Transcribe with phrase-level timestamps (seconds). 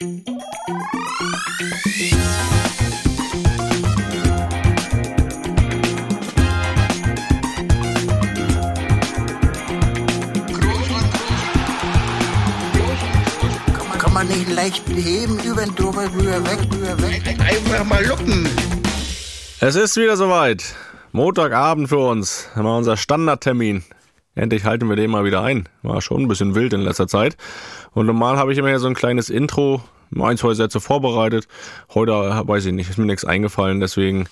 [0.00, 0.12] Kann
[14.12, 17.22] man nicht leicht beheben, über den drüber, rüber, weg, rüber, weg.
[17.40, 18.48] Einfach mal lucken.
[19.58, 20.76] Es ist wieder soweit.
[21.10, 22.48] Montagabend für uns.
[22.54, 23.82] Mal unser Standardtermin.
[24.38, 25.68] Endlich halten wir den mal wieder ein.
[25.82, 27.36] War schon ein bisschen wild in letzter Zeit.
[27.92, 29.82] Und normal habe ich immer hier so ein kleines Intro,
[30.18, 31.48] ein, zwei Sätze vorbereitet.
[31.92, 33.80] Heute weiß ich nicht, ist mir nichts eingefallen.
[33.80, 34.28] Deswegen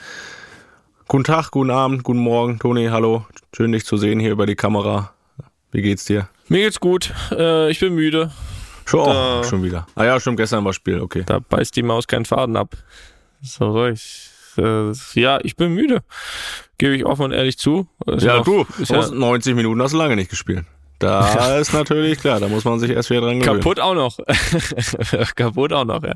[1.09, 2.59] guten Tag, guten Abend, guten Morgen.
[2.59, 3.27] Toni, hallo.
[3.55, 5.13] Schön dich zu sehen hier über die Kamera.
[5.73, 6.29] Wie geht's dir?
[6.49, 7.13] Mir geht's gut.
[7.33, 8.31] Äh, ich bin müde.
[8.85, 9.87] Schon, Da- schon wieder.
[9.97, 11.25] Ah ja, stimmt, gestern war Spiel, okay.
[11.27, 12.77] Da beißt die Maus keinen Faden ab.
[13.43, 14.26] So soll ich.
[14.59, 16.03] Äh, ja, ich bin müde.
[16.79, 17.87] Gebe ich offen und ehrlich zu.
[18.07, 20.65] Ist Ja, noch- du, ja hast 90 Minuten hast du lange nicht gespielt.
[20.99, 23.59] Da ist natürlich klar, da muss man sich erst wieder dran gewöhnen.
[23.61, 24.19] kaputt auch noch.
[25.37, 26.15] kaputt auch noch, ja.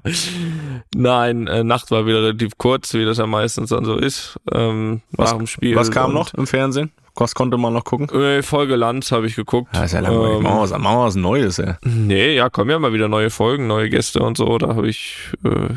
[0.95, 4.39] Nein, äh, Nacht war wieder relativ kurz, wie das ja meistens dann so ist.
[4.53, 5.77] Ähm, Was- nach dem Spiel.
[5.77, 6.93] Was kam noch im Fernsehen?
[7.21, 8.09] Was konnte man noch gucken?
[8.19, 9.75] Äh, Folge Lanz habe ich geguckt.
[9.75, 10.39] Ja, ist ja langweilig.
[10.39, 11.75] Ähm, machen, wir was, machen wir was Neues, ey.
[11.85, 14.57] Nee, ja, kommen ja mal wieder neue Folgen, neue Gäste und so.
[14.57, 15.69] Da habe ich äh,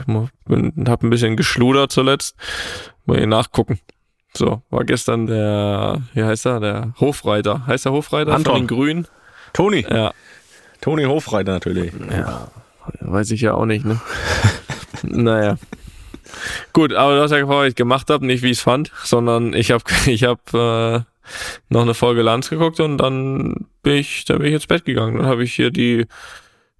[0.45, 2.37] bin, hab ein bisschen geschludert zuletzt.
[3.05, 3.79] Mal hier nachgucken.
[4.33, 7.67] So, war gestern der, wie heißt er, der Hofreiter.
[7.67, 8.53] Heißt der Hofreiter Anton.
[8.53, 9.07] von den Grünen?
[9.51, 9.85] Toni.
[9.87, 10.13] Ja,
[10.79, 11.91] Toni Hofreiter natürlich.
[12.09, 12.47] ja,
[13.01, 13.99] weiß ich ja auch nicht, ne?
[15.03, 15.57] naja.
[16.71, 18.91] Gut, aber du hast ja gefragt, was ich gemacht habe, nicht wie ich es fand,
[19.03, 21.01] sondern ich habe ich hab, äh,
[21.69, 25.17] noch eine Folge Lanz geguckt und dann bin ich, dann bin ich ins Bett gegangen.
[25.17, 26.07] Dann habe ich hier die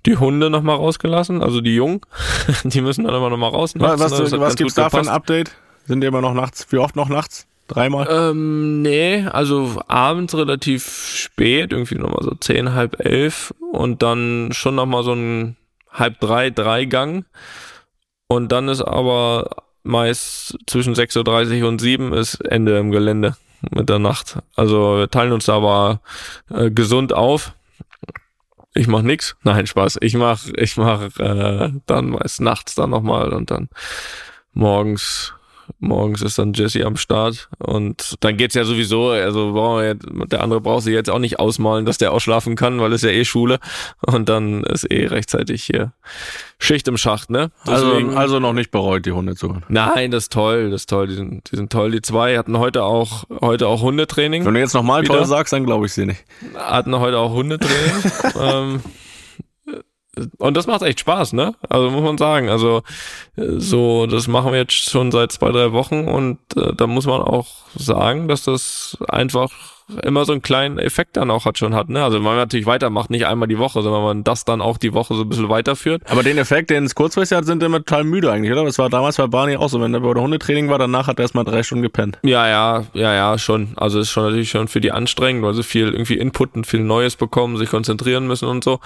[0.06, 2.02] die Hunde noch mal rausgelassen, also die Jungen,
[2.64, 3.74] die müssen dann immer noch mal raus.
[3.76, 4.40] Was, was, ne?
[4.40, 5.08] Was gibt's da für ein.
[5.08, 5.52] Update?
[5.86, 6.68] Sind die immer noch nachts?
[6.72, 7.48] Wie oft noch nachts?
[7.68, 8.08] Dreimal?
[8.10, 14.76] Ähm, nee, also abends relativ spät, irgendwie nochmal so zehn, halb elf und dann schon
[14.76, 15.56] nochmal so ein
[15.90, 17.26] halb drei, drei Gang
[18.28, 23.36] und dann ist aber meist zwischen 6.30 Uhr und 7 ist Ende im Gelände
[23.72, 24.40] mit der Nacht.
[24.56, 26.02] Also wir teilen uns da aber
[26.50, 27.54] äh, gesund auf.
[28.74, 29.36] Ich mach nix.
[29.44, 29.98] Nein, Spaß.
[30.02, 33.70] Ich mach, ich mach äh, dann meist nachts dann nochmal und dann
[34.54, 35.34] morgens
[35.80, 40.62] morgens ist dann Jesse am Start und dann geht's ja sowieso, also jetzt, der andere
[40.62, 43.60] braucht sich jetzt auch nicht ausmalen, dass der ausschlafen kann, weil es ja eh Schule
[44.06, 45.94] und dann ist eh rechtzeitig hier
[46.60, 47.52] Schicht im Schacht, ne?
[47.68, 49.64] Also, Deswegen- also noch nicht bereut, die Hunde zu hören.
[49.68, 51.92] Nein, das ist toll, das ist toll, die sind, die sind toll.
[51.92, 54.46] Die zwei hatten heute auch, heute auch Hundetraining.
[54.46, 56.24] Wenn du jetzt nochmal toll sagst, dann glaube ich sie nicht.
[56.56, 58.12] hatten heute auch Hundetraining.
[58.42, 58.80] ähm,
[60.38, 61.56] und das macht echt Spaß, ne?
[61.70, 62.50] Also muss man sagen.
[62.50, 62.84] Also
[63.36, 67.06] äh, so, das machen wir jetzt schon seit zwei, drei Wochen und äh, da muss
[67.06, 69.50] man auch sagen, dass das einfach
[70.02, 72.04] immer so einen kleinen Effekt dann auch hat schon hat, ne?
[72.04, 74.94] Also wenn man natürlich weitermacht, nicht einmal die Woche, sondern man das dann auch die
[74.94, 76.04] Woche so ein bisschen weiterführt.
[76.10, 78.64] Aber den Effekt, den es kurzfristig hat, sind immer total müde eigentlich, oder?
[78.64, 79.82] Das war damals bei Barney auch so.
[79.82, 82.20] Wenn er bei der Hundetraining war, danach hat er erst mal drei Stunden gepennt.
[82.24, 83.74] Ja, ja, ja, ja, schon.
[83.76, 86.82] Also ist schon natürlich schon für die anstrengend, weil sie viel irgendwie Input und viel
[86.82, 88.80] Neues bekommen, sich konzentrieren müssen und so.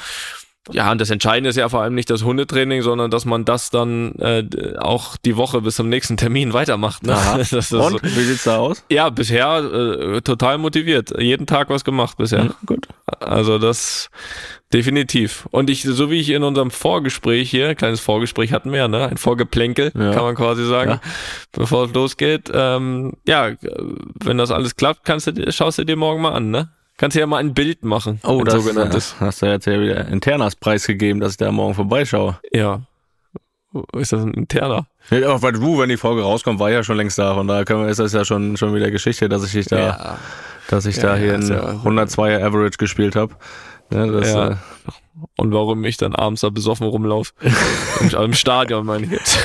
[0.72, 3.70] Ja, und das Entscheidende ist ja vor allem nicht das Hundetraining, sondern dass man das
[3.70, 4.44] dann äh,
[4.78, 7.04] auch die Woche bis zum nächsten Termin weitermacht.
[7.04, 7.16] Ne?
[7.40, 7.46] Und?
[7.64, 7.98] so.
[8.02, 8.84] Wie sieht's da aus?
[8.90, 11.14] Ja, bisher äh, total motiviert.
[11.20, 12.46] Jeden Tag was gemacht bisher.
[12.46, 12.88] Ja, gut.
[13.20, 14.10] Also das
[14.74, 15.48] definitiv.
[15.52, 19.08] Und ich, so wie ich in unserem Vorgespräch hier, kleines Vorgespräch hatten wir, ja, ne?
[19.08, 20.12] Ein Vorgeplänkel, Ja.
[20.14, 21.02] kann man quasi sagen, Ja.
[21.54, 22.52] bevor es losgeht.
[22.54, 23.52] Ähm, ja,
[24.24, 26.70] wenn das alles klappt, kannst du, dir- schaust du dir morgen mal an, ne?
[26.98, 28.20] Kannst du ja mal ein Bild machen.
[28.24, 29.14] Oh, das sogenanntes.
[29.20, 32.40] äh, hast du jetzt ja wieder Internas preisgegeben, dass ich da morgen vorbeischaue.
[32.52, 32.82] Ja.
[33.96, 34.88] Ist das ein interner?
[35.12, 37.36] Ja, aber weil du, wenn die Folge rauskommt, war ich ja schon längst da.
[37.36, 40.18] Von daher können wir, ist das ja schon, schon wieder Geschichte, dass ich dich da,
[40.70, 43.36] dass ich Ja, da ja, hier ja- 102er Average gespielt habe.
[43.92, 44.50] Ne, das, Ja.
[44.52, 44.56] äh,
[45.36, 47.32] Und warum ich dann abends da besoffen rumlaufe.
[48.02, 49.38] Im, Im Stadion meine ich jetzt.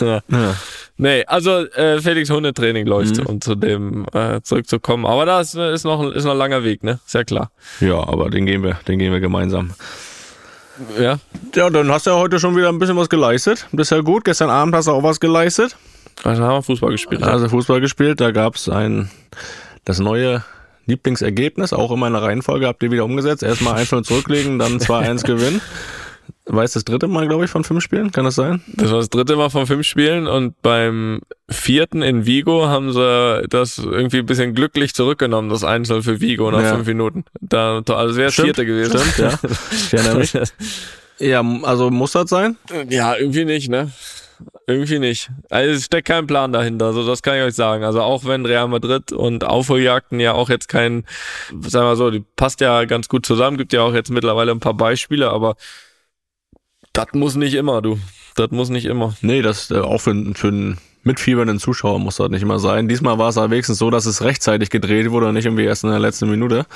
[0.00, 0.22] ja.
[1.00, 3.26] Nee, also äh, Felix Hundetraining läuft, Mhm.
[3.26, 5.06] um zu dem äh, zurückzukommen.
[5.06, 6.98] Aber das ist noch, ist noch ein langer Weg, ne?
[7.06, 7.50] Ist ja klar.
[7.80, 9.70] ja, aber den gehen wir, den gehen wir gemeinsam.
[10.98, 11.18] Ja.
[11.54, 13.66] Ja, dann hast du ja heute schon wieder ein bisschen was geleistet.
[13.72, 14.24] Bist ja gut.
[14.24, 15.76] Gestern Abend hast du auch was geleistet.
[16.24, 17.20] Also haben wir Fußball gespielt.
[17.20, 17.28] Ja.
[17.28, 18.20] Also Fußball gespielt.
[18.20, 19.10] Da gab's ein
[19.84, 20.44] das neue
[20.86, 23.42] Lieblingsergebnis, auch in meiner Reihenfolge, habt ihr wieder umgesetzt.
[23.42, 25.60] Erstmal 1-0 zurücklegen, dann 2-1 gewinnen.
[26.50, 28.10] War es das dritte Mal, glaube ich, von fünf Spielen?
[28.10, 28.62] Kann das sein?
[28.74, 33.46] Das war das dritte Mal von fünf Spielen und beim vierten in Vigo haben sie
[33.48, 36.74] das irgendwie ein bisschen glücklich zurückgenommen, das Einzel für Vigo nach Ja.
[36.74, 37.24] fünf Minuten.
[37.40, 38.98] Da, also wäre das vierte gewesen.
[38.98, 39.18] Stimmt,
[39.92, 40.42] ja.
[41.20, 42.56] Ja, also muss das sein?
[42.90, 43.90] Ja, irgendwie nicht, ne?
[44.68, 45.30] Irgendwie nicht.
[45.50, 47.82] Also es steckt kein Plan dahinter, also das kann ich euch sagen.
[47.82, 51.04] Also auch wenn Real Madrid und Aufholjagden ja auch jetzt kein,
[51.66, 54.60] sagen wir so, die passt ja ganz gut zusammen, gibt ja auch jetzt mittlerweile ein
[54.60, 55.56] paar Beispiele, aber
[56.98, 58.00] Das muss nicht immer, du.
[58.34, 59.14] Das muss nicht immer.
[59.22, 62.88] Nee, das äh, auch für, für einen mitfiebernden Zuschauer muss das nicht immer sein.
[62.88, 65.90] Diesmal war es wenigstens so, dass es rechtzeitig gedreht wurde und nicht irgendwie erst in
[65.90, 66.66] der letzten Minute.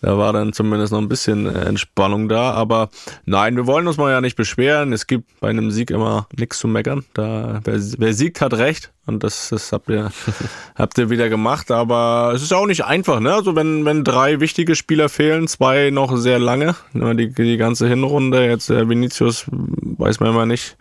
[0.00, 2.52] Da war dann zumindest noch ein bisschen äh, Entspannung da.
[2.52, 2.90] Aber
[3.24, 4.92] nein, wir wollen uns mal ja nicht beschweren.
[4.92, 7.04] Es gibt bei einem Sieg immer nichts zu meckern.
[7.14, 8.92] Da, wer, wer siegt, hat recht.
[9.06, 10.10] Und das, das habt ihr,
[10.76, 11.70] habt ihr wieder gemacht.
[11.70, 13.34] Aber es ist auch nicht einfach, ne?
[13.34, 18.46] Also wenn, wenn drei wichtige Spieler fehlen, zwei noch sehr lange, die, die ganze Hinrunde,
[18.46, 20.76] jetzt äh, Vinicius weiß man immer nicht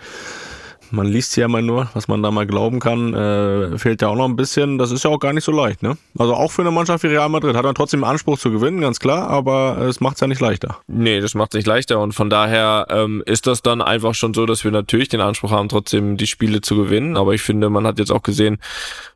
[0.92, 4.16] man liest ja immer nur, was man da mal glauben kann, äh, fehlt ja auch
[4.16, 4.78] noch ein bisschen.
[4.78, 5.98] Das ist ja auch gar nicht so leicht, ne?
[6.18, 9.00] Also auch für eine Mannschaft wie Real Madrid hat man trotzdem Anspruch zu gewinnen, ganz
[9.00, 10.78] klar, aber es macht es ja nicht leichter.
[10.88, 14.34] Nee, das macht es nicht leichter und von daher ähm, ist das dann einfach schon
[14.34, 17.18] so, dass wir natürlich den Anspruch haben, trotzdem die Spiele zu gewinnen.
[17.18, 18.57] Aber ich finde, man hat jetzt auch gesehen,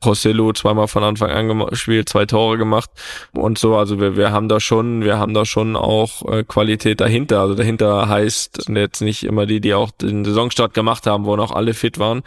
[0.06, 2.90] Rossello zweimal von Anfang an gespielt, zwei Tore gemacht
[3.34, 3.76] und so.
[3.76, 7.42] Also wir, wir haben da schon, wir haben da schon auch äh, Qualität dahinter.
[7.42, 11.52] Also dahinter heißt jetzt nicht immer die, die auch den Saisonstart gemacht haben, wo noch
[11.62, 12.24] alle fit waren.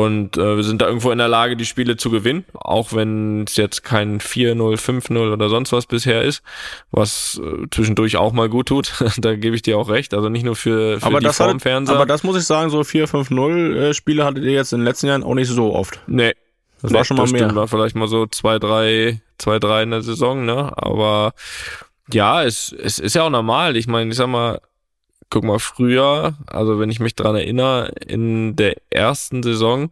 [0.00, 3.44] Und äh, wir sind da irgendwo in der Lage, die Spiele zu gewinnen, auch wenn
[3.44, 6.42] es jetzt kein 4-0, 5-0 oder sonst was bisher ist,
[6.90, 8.94] was äh, zwischendurch auch mal gut tut.
[9.18, 10.14] da gebe ich dir auch recht.
[10.14, 11.96] Also nicht nur für, für aber die das Formfernseher.
[11.96, 15.06] aber das muss ich sagen, so 4-5-0 äh, Spiele hattet ihr jetzt in den letzten
[15.06, 16.00] Jahren auch nicht so oft.
[16.06, 16.32] Nee.
[16.80, 17.40] Das war schon mal das mehr.
[17.40, 20.72] Stimmt, war vielleicht mal so zwei, drei, zwei, drei in der Saison, ne?
[20.76, 21.34] Aber
[22.10, 23.76] ja, es, es ist ja auch normal.
[23.76, 24.60] Ich meine, ich sag mal,
[25.30, 29.90] guck mal, früher, also wenn ich mich dran erinnere, in der ersten Saison,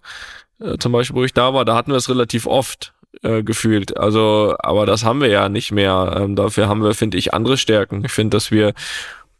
[0.60, 2.92] äh, zum Beispiel, wo ich da war, da hatten wir es relativ oft
[3.22, 3.96] äh, gefühlt.
[3.96, 6.16] Also, aber das haben wir ja nicht mehr.
[6.18, 8.04] Ähm, dafür haben wir, finde ich, andere Stärken.
[8.04, 8.74] Ich finde, dass wir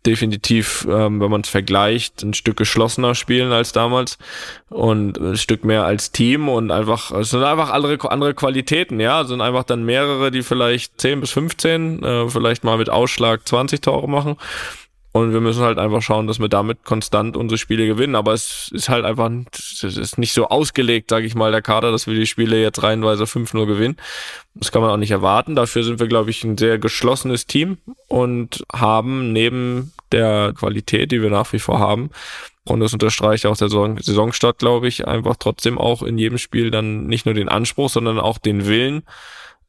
[0.07, 4.17] definitiv, ähm, wenn man es vergleicht, ein Stück geschlossener spielen als damals
[4.71, 9.23] und ein Stück mehr als Team und einfach, es sind einfach andere, andere Qualitäten, ja,
[9.23, 13.47] es sind einfach dann mehrere, die vielleicht 10 bis 15, äh, vielleicht mal mit Ausschlag
[13.47, 14.37] 20 Tore machen
[15.13, 18.15] und wir müssen halt einfach schauen, dass wir damit konstant unsere Spiele gewinnen.
[18.15, 21.91] Aber es ist halt einfach, es ist nicht so ausgelegt, sage ich mal, der Kader,
[21.91, 23.97] dass wir die Spiele jetzt reihenweise 5-0 gewinnen.
[24.55, 25.55] Das kann man auch nicht erwarten.
[25.55, 31.23] Dafür sind wir, glaube ich, ein sehr geschlossenes Team und haben neben der Qualität, die
[31.23, 32.11] wir nach wie vor haben,
[32.69, 37.07] und das unterstreicht auch der Saisonstart, glaube ich, einfach trotzdem auch in jedem Spiel dann
[37.07, 39.05] nicht nur den Anspruch, sondern auch den Willen,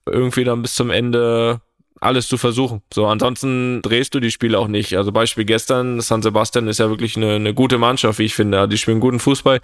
[0.05, 1.61] irgendwie dann bis zum Ende
[2.01, 2.81] alles zu versuchen.
[2.93, 4.97] So, ansonsten drehst du die Spiele auch nicht.
[4.97, 8.67] Also Beispiel gestern, San Sebastian ist ja wirklich eine, eine gute Mannschaft, wie ich finde.
[8.67, 9.59] Die spielen guten Fußball.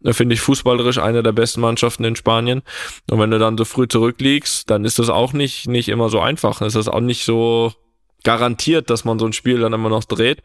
[0.00, 2.62] Da finde ich fußballerisch eine der besten Mannschaften in Spanien.
[3.10, 6.20] Und wenn du dann so früh zurückliegst, dann ist das auch nicht, nicht immer so
[6.20, 6.58] einfach.
[6.58, 7.72] Dann ist auch nicht so
[8.24, 10.42] garantiert, dass man so ein Spiel dann immer noch dreht.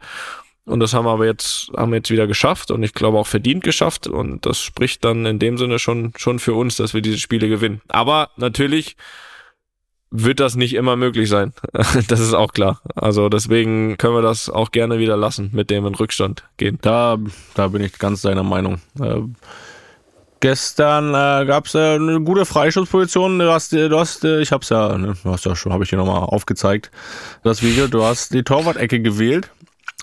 [0.64, 3.26] Und das haben wir aber jetzt, haben wir jetzt wieder geschafft und ich glaube auch
[3.26, 4.06] verdient geschafft.
[4.06, 7.48] Und das spricht dann in dem Sinne schon, schon für uns, dass wir diese Spiele
[7.48, 7.80] gewinnen.
[7.88, 8.96] Aber natürlich,
[10.12, 11.52] wird das nicht immer möglich sein.
[11.72, 12.80] das ist auch klar.
[12.94, 16.78] Also deswegen können wir das auch gerne wieder lassen, mit dem in Rückstand gehen.
[16.82, 17.18] Da,
[17.54, 18.80] da bin ich ganz deiner Meinung.
[19.00, 19.22] Äh,
[20.40, 23.38] gestern äh, gab es äh, eine gute Freischussposition.
[23.38, 25.96] Du hast, du hast, äh, ich hab's ja, ne, hast ja schon, habe ich dir
[25.96, 26.90] nochmal aufgezeigt,
[27.42, 27.86] das Video.
[27.86, 29.50] Du hast die Torwart-Ecke gewählt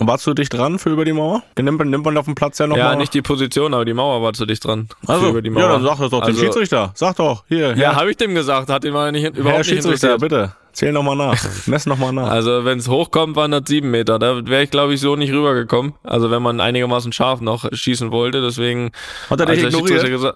[0.08, 1.44] warst du dicht dran für über die Mauer?
[1.60, 2.96] Nimmt man, nimmt man auf dem Platz ja noch Ja, mal?
[2.96, 4.88] nicht die Position, aber die Mauer war zu dicht dran.
[5.08, 5.64] Also, über die Mauer.
[5.64, 6.92] ja, dann sag das doch Also- dem Schiedsrichter.
[6.96, 9.58] Sag doch, hier, Ja, Herr, habe ich dem gesagt, hat ihn mal nicht, überhaupt Herr
[9.60, 10.20] nicht Schiedsrichter, interessiert.
[10.22, 10.56] bitte.
[10.72, 11.36] Zähl nochmal nach.
[11.68, 12.30] Mess nochmal nach.
[12.30, 14.20] Also wenn es hochkommt, waren das sieben Meter.
[14.20, 15.94] Da wäre ich, glaube ich, so nicht rübergekommen.
[16.04, 18.42] Also wenn man einigermaßen scharf noch schießen wollte.
[18.42, 18.92] Deswegen,
[19.30, 20.36] Hat er dich Schiedsrichter ignoriert?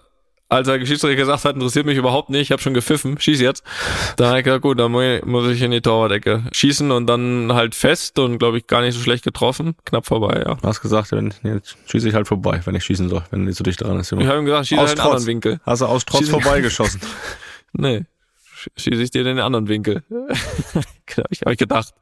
[0.53, 3.63] Als der Schiedsrichter gesagt hat, interessiert mich überhaupt nicht, ich habe schon gepfiffen, schieß jetzt.
[4.17, 7.51] Da habe ich gesagt, gut, dann mu- muss ich in die Torwart-Ecke schießen und dann
[7.53, 9.75] halt fest und glaube ich gar nicht so schlecht getroffen.
[9.85, 10.55] Knapp vorbei, ja.
[10.55, 13.57] Du hast gesagt, wenn, jetzt schieße ich halt vorbei, wenn ich schießen soll, wenn nicht
[13.57, 14.11] so dicht dran ist.
[14.11, 14.23] Junge.
[14.23, 15.27] Ich habe ihm gesagt, schieß Aus halt in den anderen Trotz.
[15.27, 15.59] Winkel.
[15.65, 17.01] Hast du aus Trotz Schieße- vorbeigeschossen.
[17.75, 18.05] Nee.
[18.63, 20.03] Sch- Schieße ich dir in den anderen Winkel.
[21.17, 21.93] hab ich, hab ich gedacht.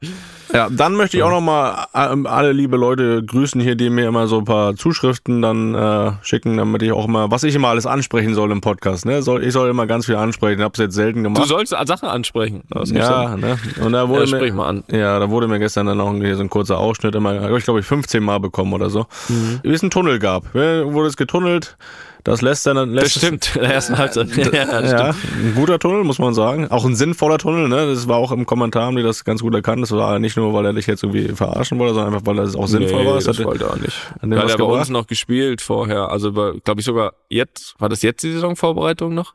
[0.52, 4.38] Ja, dann möchte ich auch nochmal alle liebe Leute grüßen hier, die mir immer so
[4.38, 8.34] ein paar Zuschriften dann äh, schicken, damit ich auch immer, was ich immer alles ansprechen
[8.34, 9.06] soll im Podcast.
[9.06, 9.22] Ne?
[9.22, 11.48] Soll, ich soll immer ganz viel ansprechen, hab's jetzt selten Du gemacht.
[11.48, 12.62] sollst Sachen ansprechen.
[12.86, 13.58] Ja, ne?
[13.84, 14.84] Und da Ja, wurde sprich mir, mal an.
[14.90, 17.80] ja, da wurde mir gestern dann auch hier so ein kurzer Ausschnitt immer, ich glaube
[17.80, 19.06] ich 15 Mal bekommen oder so.
[19.28, 19.60] Mhm.
[19.62, 20.54] Wie es einen Tunnel gab.
[20.54, 21.76] Wurde es getunnelt.
[22.24, 24.28] Das lässt dann Das lässt es- stimmt, in der ersten Halbzeit.
[24.36, 24.44] ja,
[24.80, 25.34] das Ja, stimmt.
[25.44, 26.68] ein guter Tunnel, muss man sagen.
[26.70, 27.86] Auch ein sinnvoller Tunnel, ne?
[27.92, 29.82] Das war auch im Kommentar, haben die das ganz gut erkannt.
[29.82, 32.54] Das war nicht nur, weil er dich jetzt irgendwie verarschen wollte, sondern einfach, weil es
[32.54, 33.16] auch sinnvoll nee, war.
[33.16, 34.10] Es das hatte- wollte er auch nicht.
[34.10, 34.78] Hat Weil er bei gebracht?
[34.78, 36.10] uns noch gespielt vorher.
[36.10, 37.74] Also glaube ich sogar jetzt.
[37.78, 39.34] War das jetzt die Saisonvorbereitung noch?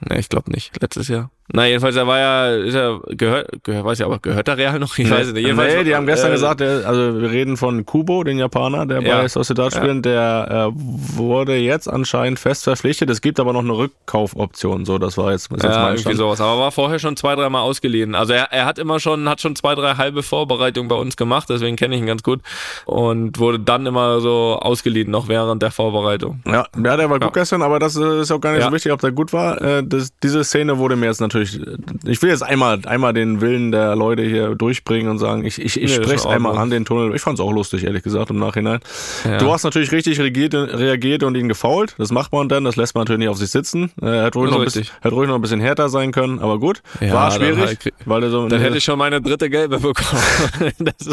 [0.00, 0.72] Nee, ich glaube nicht.
[0.82, 1.30] Letztes Jahr.
[1.54, 4.78] Na, jedenfalls, er war ja, ist er, gehört, gehört, weiß ich aber, gehört der Real
[4.78, 4.96] noch?
[4.96, 5.42] Ich weiß nicht.
[5.42, 8.86] Jedenfalls, nee, die haben gestern äh, gesagt, der, also wir reden von Kubo, den Japaner,
[8.86, 9.20] der Ja.
[9.20, 10.80] bei Sociedad spielt, der äh,
[11.16, 13.10] wurde jetzt anscheinend fest verpflichtet.
[13.10, 16.00] Es gibt aber noch eine Rückkaufoption, so, das war jetzt, ist jetzt Ja, mein irgendwie
[16.02, 16.16] Stand.
[16.18, 16.40] sowas.
[16.40, 18.14] Aber war vorher schon zwei, dreimal ausgeliehen.
[18.14, 21.48] Also er, er hat immer schon, hat schon zwei, drei halbe Vorbereitungen bei uns gemacht,
[21.50, 22.40] deswegen kenne ich ihn ganz gut.
[22.86, 26.40] Und wurde dann immer so ausgeliehen, noch während der Vorbereitung.
[26.46, 27.40] Ja, ja, der war gut Ja.
[27.40, 28.68] gestern, aber das äh, ist auch gar nicht Ja.
[28.68, 29.60] so wichtig, ob der gut war.
[29.60, 33.72] Äh, das, diese Szene wurde mir jetzt natürlich, ich will jetzt einmal, einmal den Willen
[33.72, 37.14] der Leute hier durchbringen und sagen, ich, ich, ich Nee, spreche einmal an, den Tunnel.
[37.14, 38.80] Ich fand es auch lustig, ehrlich gesagt, im Nachhinein.
[39.24, 39.38] Ja.
[39.38, 41.94] Du hast natürlich richtig reagiert, reagiert und ihn gefault.
[41.98, 43.90] Das macht man dann, das lässt man natürlich nicht auf sich sitzen.
[44.00, 46.12] Äh, Er hätte ruhig, Das noch ein bisschen, hätte ruhig noch ein bisschen härter sein
[46.12, 46.82] können, aber gut.
[47.00, 48.48] Ja, war dann schwierig, halt- weil so.
[48.48, 50.22] Dann hätte ich schon meine dritte Gelbe bekommen.
[50.78, 51.08] das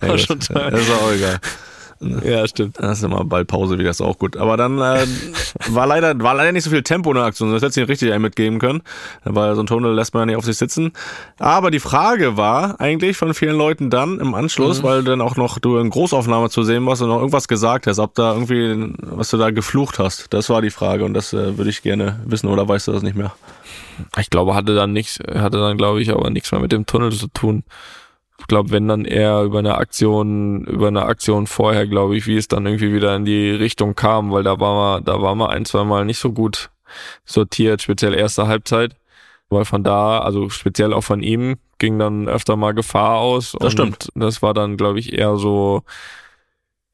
[0.00, 0.68] war schon toll.
[0.70, 1.38] das ist auch egal.
[2.24, 2.78] Ja, stimmt.
[2.78, 4.36] Das ist immer bald Pause wieder, ist auch gut.
[4.36, 5.06] Aber dann äh,
[5.68, 8.12] war leider war leider nicht so viel Tempo in der Aktion, sonst hätte ich richtig
[8.12, 8.82] einen mitgeben können.
[9.24, 10.92] Weil so ein Tunnel lässt man ja nicht auf sich sitzen.
[11.38, 15.58] Aber die Frage war eigentlich von vielen Leuten dann im Anschluss, weil dann auch noch
[15.58, 19.30] du in Großaufnahme zu sehen warst und noch irgendwas gesagt hast, ob da irgendwie, was
[19.30, 20.32] du da geflucht hast.
[20.32, 23.02] Das war die Frage und das äh, würde ich gerne wissen oder weißt du das
[23.02, 23.32] nicht mehr?
[24.18, 27.12] Ich glaube, hatte dann nichts, hatte dann, glaube ich, aber nichts mehr mit dem Tunnel
[27.12, 27.64] zu tun.
[28.44, 32.36] Ich glaube, wenn dann eher über eine Aktion, über eine Aktion vorher, glaube ich, wie
[32.36, 35.48] es dann irgendwie wieder in die Richtung kam, weil da war man, da war man
[35.48, 36.68] ein, zwei Mal nicht so gut
[37.24, 38.96] sortiert, speziell erste Halbzeit.
[39.48, 43.56] Weil von da, also speziell auch von ihm, ging dann öfter mal Gefahr aus.
[43.58, 44.10] Das stimmt.
[44.14, 45.82] Das war dann, glaube ich, eher so,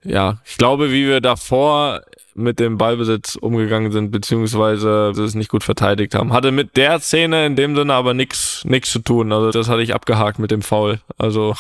[0.05, 2.03] ja, ich glaube, wie wir davor
[2.35, 6.33] mit dem Ballbesitz umgegangen sind, beziehungsweise es nicht gut verteidigt haben.
[6.33, 9.33] Hatte mit der Szene in dem Sinne aber nichts nix zu tun.
[9.33, 11.01] Also das hatte ich abgehakt mit dem Foul.
[11.19, 11.55] Also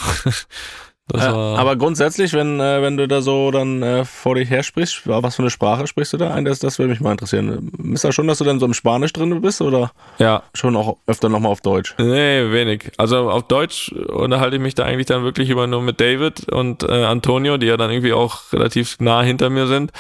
[1.11, 4.51] das Äh, war, aber grundsätzlich, wenn, äh, wenn du da so dann äh, vor dich
[4.51, 6.45] her sprichst, was für eine Sprache sprichst du da ein?
[6.45, 7.71] Das, das würde mich mal interessieren.
[7.93, 10.97] Ist das schon, dass du dann so im Spanisch drin bist oder ja, schon auch
[11.07, 11.95] öfter nochmal auf Deutsch?
[11.99, 12.93] nee, wenig.
[12.97, 16.83] Also auf Deutsch unterhalte ich mich da eigentlich dann wirklich immer nur mit David und
[16.83, 19.93] äh, Antonio, die ja dann irgendwie auch relativ nah hinter mir sind.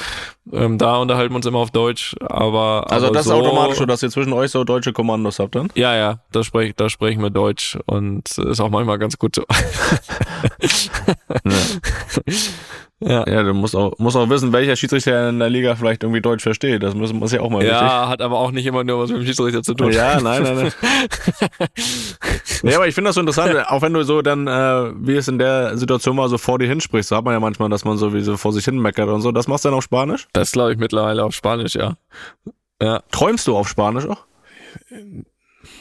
[0.52, 3.78] Ähm, da unterhalten wir uns immer auf Deutsch, aber Also aber das so, ist automatisch
[3.78, 5.68] so, dass ihr zwischen euch so deutsche Kommandos habt dann?
[5.74, 9.44] Ja, ja, da spreche da sprechen wir Deutsch und ist auch manchmal ganz gut so.
[13.00, 13.26] ja.
[13.26, 16.42] Ja, du musst auch, musst auch wissen, welcher Schiedsrichter in der Liga vielleicht irgendwie Deutsch
[16.42, 16.82] versteht.
[16.82, 19.20] Das muss, muss ja auch mal Ja, hat aber auch nicht immer nur was mit
[19.20, 19.88] dem Schiedsrichter zu tun.
[19.88, 20.02] wichtig.
[20.02, 20.72] Ja, nein, nein, nein.
[22.62, 25.28] nee, aber ich finde das so interessant, auch wenn du so dann, äh, wie es
[25.28, 27.96] in der Situation war, so vor dir hinsprichst, so hat man ja manchmal, dass man
[27.96, 29.32] so wie so vor sich hin meckert und so.
[29.32, 30.28] Das machst du dann auf Spanisch?
[30.32, 31.94] Das glaube ich mittlerweile auf Spanisch, ja.
[32.82, 34.24] Ja, Träumst du auf Spanisch auch?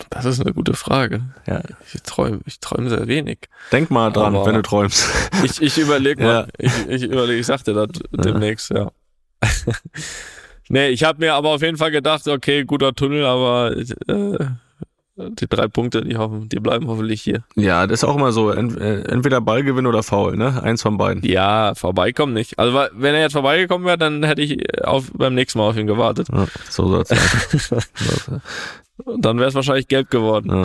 [0.10, 1.22] Das ist eine gute Frage.
[1.48, 1.62] Ja.
[1.94, 3.40] Ich träume ich träume sehr wenig.
[3.72, 5.06] Denk mal dran, Aber- wenn du träumst.
[5.44, 6.48] Ich, ich überlege mal.
[6.60, 6.68] Ja.
[6.88, 8.92] Ich, ich überlege, ich sagte das demnächst, ja.
[10.70, 14.46] nee, ich habe mir aber auf jeden Fall gedacht, okay, guter Tunnel, aber äh,
[15.20, 17.44] die drei Punkte, die, hoffen, die bleiben hoffentlich hier.
[17.56, 18.52] Ja, das ist auch immer so.
[18.52, 20.62] Ent, äh, entweder Ballgewinn oder Foul, ne?
[20.64, 21.24] Eins von beiden.
[21.24, 22.58] Ja, vorbeikommen nicht.
[22.58, 25.88] Also wenn er jetzt vorbeigekommen wäre, dann hätte ich auf, beim nächsten Mal auf ihn
[25.88, 26.28] gewartet.
[26.32, 28.42] Ja, so soll's sein.
[29.06, 30.50] Und dann wäre es wahrscheinlich gelb geworden.
[30.50, 30.64] ja.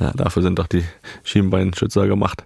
[0.06, 0.84] ja, dafür sind doch die
[1.22, 2.44] Schienbeinschützer gemacht.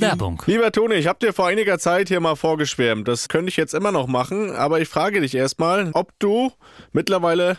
[0.00, 0.42] Werbung.
[0.46, 3.06] Lieber Toni, ich habe dir vor einiger Zeit hier mal vorgeschwärmt.
[3.08, 6.52] Das könnte ich jetzt immer noch machen, aber ich frage dich erstmal, ob du
[6.92, 7.58] mittlerweile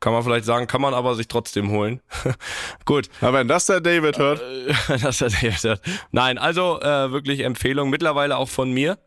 [0.00, 2.00] kann man vielleicht sagen, kann man aber sich trotzdem holen.
[2.84, 4.40] Gut, Aber wenn das der David hört,
[4.88, 5.82] das hat er gesagt.
[6.12, 8.98] Nein, also äh, wirklich Empfehlung, mittlerweile auch von mir.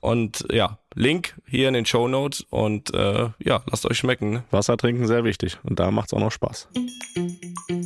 [0.00, 4.30] Und ja, Link hier in den Show Notes und äh, ja, lasst euch schmecken.
[4.30, 4.44] Ne?
[4.50, 6.68] Wasser trinken sehr wichtig und da macht's auch noch Spaß.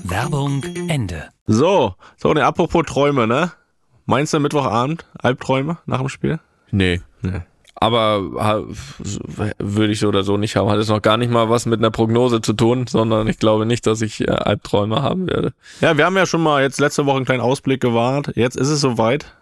[0.05, 1.29] Werbung Ende.
[1.46, 3.53] So, so, ne, apropos Träume, ne?
[4.07, 6.40] Meinst du Mittwochabend Albträume nach dem Spiel?
[6.73, 7.01] Nee.
[7.23, 7.42] Nee.
[7.74, 8.66] Aber
[9.59, 10.68] würde ich so oder so nicht haben.
[10.70, 13.66] Hat es noch gar nicht mal was mit einer Prognose zu tun, sondern ich glaube
[13.66, 15.52] nicht, dass ich äh, Albträume haben werde.
[15.80, 18.33] Ja, wir haben ja schon mal jetzt letzte Woche einen kleinen Ausblick gewahrt.
[18.35, 19.35] Jetzt ist es soweit.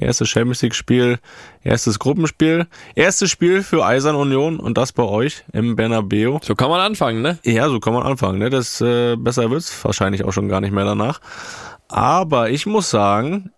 [0.00, 1.18] Erstes Champions League Spiel,
[1.64, 6.38] erstes Gruppenspiel, erstes Spiel für Eisern Union und das bei euch im Bernabeu.
[6.40, 7.40] So kann man anfangen, ne?
[7.42, 8.38] Ja, so kann man anfangen.
[8.38, 8.48] Ne?
[8.48, 11.20] Das äh, besser wird's wahrscheinlich auch schon gar nicht mehr danach.
[11.88, 13.50] Aber ich muss sagen,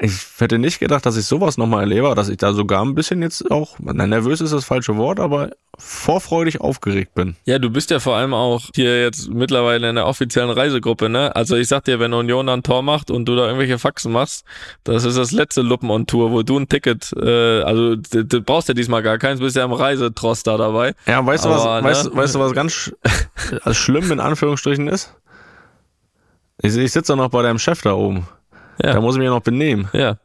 [0.00, 3.20] ich hätte nicht gedacht, dass ich sowas nochmal erlebe, dass ich da sogar ein bisschen
[3.20, 7.34] jetzt auch, na, nervös ist das falsche Wort, aber vorfreudig aufgeregt bin.
[7.44, 11.34] Ja, du bist ja vor allem auch hier jetzt mittlerweile in der offiziellen Reisegruppe, ne?
[11.34, 14.12] Also ich sag dir, wenn Union dann ein Tor macht und du da irgendwelche Faxen
[14.12, 14.44] machst,
[14.84, 18.40] das ist das letzte Luppen on Tour, wo du ein Ticket, äh, also du, du
[18.40, 20.94] brauchst ja diesmal gar keins, bist ja im Reisetrost da dabei.
[21.06, 22.10] Ja, weißt du, Aber, was, weißt, ne?
[22.10, 22.92] du- weißt du, was ganz sch
[23.72, 25.12] schlimm in Anführungsstrichen ist?
[26.62, 28.26] Ich, ich sitze doch noch bei deinem Chef da oben.
[28.82, 28.94] Ja.
[28.94, 29.88] Da muss ich mich ja noch benehmen.
[29.92, 30.18] Ja.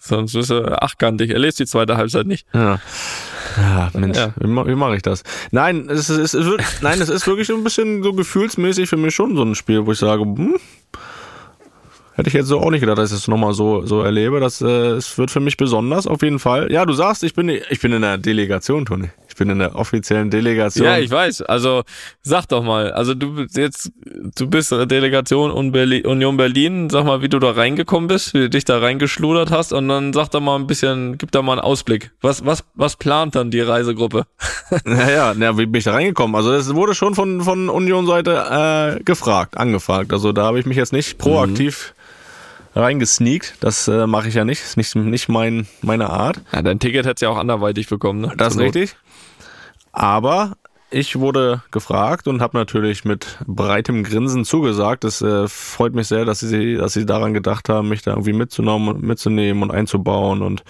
[0.00, 1.30] Sonst bist du achtkantig.
[1.30, 2.46] Er lest die zweite Halbzeit nicht.
[2.54, 2.80] Ja.
[3.56, 4.32] Ja, Mensch, Ja.
[4.40, 5.22] wie, wie mache ich das?
[5.50, 8.88] Nein, es ist, es ist, wirklich- nein, es ist wirklich so ein bisschen so gefühlsmäßig
[8.88, 10.54] für mich schon so ein Spiel, wo ich sage, hm,
[12.14, 14.40] hätte ich jetzt so auch nicht gedacht, dass ich es nochmal so, so erlebe.
[14.40, 16.70] Das, äh, es wird für mich besonders, auf jeden Fall.
[16.72, 19.10] Ja, du sagst, ich bin, ich bin in der Delegation, Toni.
[19.38, 20.84] Ich bin in der offiziellen Delegation.
[20.84, 21.42] Ja, ich weiß.
[21.42, 21.84] Also
[22.22, 22.90] sag doch mal.
[22.90, 23.92] Also du bist jetzt,
[24.36, 26.90] du bist Delegation Union Berlin.
[26.90, 30.12] Sag mal, wie du da reingekommen bist, wie du dich da reingeschludert hast und dann
[30.12, 32.10] sag doch mal ein bisschen, gib da mal einen Ausblick.
[32.20, 34.26] Was, was, was plant dann die Reisegruppe?
[34.84, 36.34] Naja, na, wie bin ich da reingekommen?
[36.34, 40.12] Also das wurde schon von, von Union-Seite äh, gefragt, angefragt.
[40.12, 41.94] Also da habe ich mich jetzt nicht proaktiv
[42.78, 43.54] reingesneakt.
[43.60, 44.62] Das äh, mache ich ja nicht.
[44.62, 46.40] Ist nicht, nicht mein, meine Art.
[46.52, 48.32] Ja, dein Ticket hättest ja auch anderweitig bekommen, ne?
[48.36, 48.96] Das ist richtig.
[49.92, 50.56] Aber
[50.90, 55.04] ich wurde gefragt und habe natürlich mit breitem Grinsen zugesagt.
[55.04, 58.32] Es äh, freut mich sehr, dass sie, dass sie daran gedacht haben, mich da irgendwie
[58.32, 60.40] mitzunehmen, mitzunehmen und einzubauen.
[60.40, 60.64] Und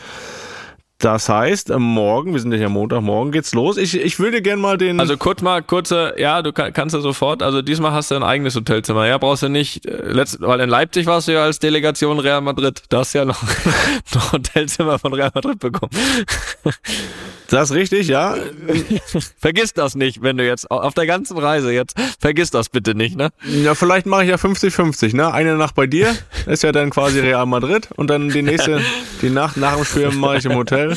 [1.01, 3.77] Das heißt, morgen, wir sind ja Montag, morgen geht's los.
[3.77, 4.99] Ich, ich würde gerne mal den.
[4.99, 8.25] Also kurz mal, kurze, ja, du kann, kannst ja sofort, also diesmal hast du ein
[8.25, 11.61] eigenes Hotelzimmer, ja, brauchst du nicht, äh, letzt, weil in Leipzig warst du ja als
[11.61, 13.41] Delegation Real Madrid, da hast du ja noch
[14.13, 15.93] ein Hotelzimmer von Real Madrid bekommen.
[17.49, 18.35] das ist richtig, ja.
[19.39, 23.17] vergiss das nicht, wenn du jetzt auf der ganzen Reise jetzt, vergiss das bitte nicht,
[23.17, 23.29] ne?
[23.63, 25.33] Ja, vielleicht mache ich ja 50-50, ne?
[25.33, 26.13] Eine Nacht bei dir,
[26.47, 28.81] ist ja dann quasi Real Madrid und dann die nächste,
[29.23, 30.88] die Nacht nach dem Spiel mache ich im Hotel.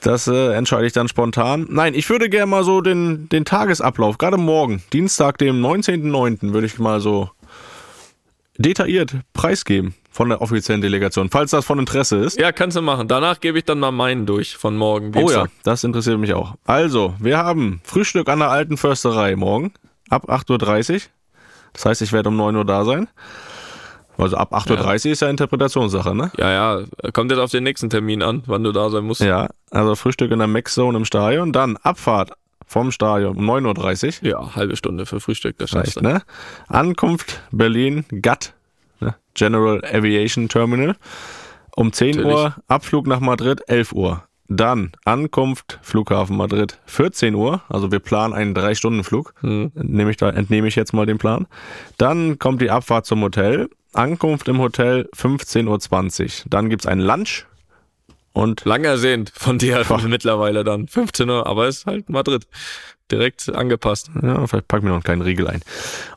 [0.00, 1.66] Das äh, entscheide ich dann spontan.
[1.70, 6.66] Nein, ich würde gerne mal so den, den Tagesablauf, gerade morgen, Dienstag, dem 19.09., würde
[6.66, 7.30] ich mal so
[8.58, 12.38] detailliert preisgeben von der offiziellen Delegation, falls das von Interesse ist.
[12.38, 13.08] Ja, kannst du machen.
[13.08, 15.08] Danach gebe ich dann mal meinen durch von morgen.
[15.16, 15.46] Oh Dienstag.
[15.46, 16.54] ja, das interessiert mich auch.
[16.64, 19.72] Also, wir haben Frühstück an der alten Försterei morgen
[20.10, 21.00] ab 8.30 Uhr.
[21.72, 23.08] Das heißt, ich werde um 9 Uhr da sein.
[24.16, 26.30] Also ab 8.30 Uhr ist ja Interpretationssache, ne?
[26.38, 29.20] Ja, ja, kommt jetzt auf den nächsten Termin an, wann du da sein musst.
[29.20, 32.32] Ja, also Frühstück in der Max-Zone im Stadion, dann Abfahrt
[32.66, 34.28] vom Stadion um 9.30 Uhr.
[34.28, 36.22] Ja, halbe Stunde für Frühstück, das Reicht, ne?
[36.68, 38.54] Ankunft Berlin, GATT,
[39.00, 39.14] ne?
[39.34, 40.96] General Aviation Terminal.
[41.76, 42.34] Um 10 Natürlich.
[42.36, 44.22] Uhr, Abflug nach Madrid, 11 Uhr.
[44.48, 47.62] Dann Ankunft, Flughafen Madrid, 14 Uhr.
[47.68, 49.34] Also wir planen einen 3-Stunden-Flug.
[49.40, 49.72] Hm.
[49.74, 51.46] Nehme ich da, entnehme ich jetzt mal den Plan.
[51.96, 53.68] Dann kommt die Abfahrt zum Hotel.
[53.94, 56.50] Ankunft im Hotel 15.20 Uhr.
[56.50, 57.46] Dann gibt's ein Lunch
[58.34, 60.86] und Lang ersehnt von dir mittlerweile dann.
[60.88, 62.46] 15 Uhr, aber ist halt Madrid.
[63.10, 64.10] Direkt angepasst.
[64.22, 65.60] ja, vielleicht packen wir noch einen kleinen Riegel ein.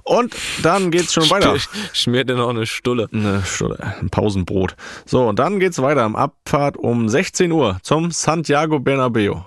[0.04, 1.54] Und dann geht's schon weiter.
[1.54, 3.10] Sch- Schmiert dir noch eine Stulle.
[3.12, 4.76] Eine Stunde, ein Pausenbrot.
[5.06, 9.46] So, und dann geht's weiter am Abfahrt um 16 Uhr zum Santiago Bernabeo.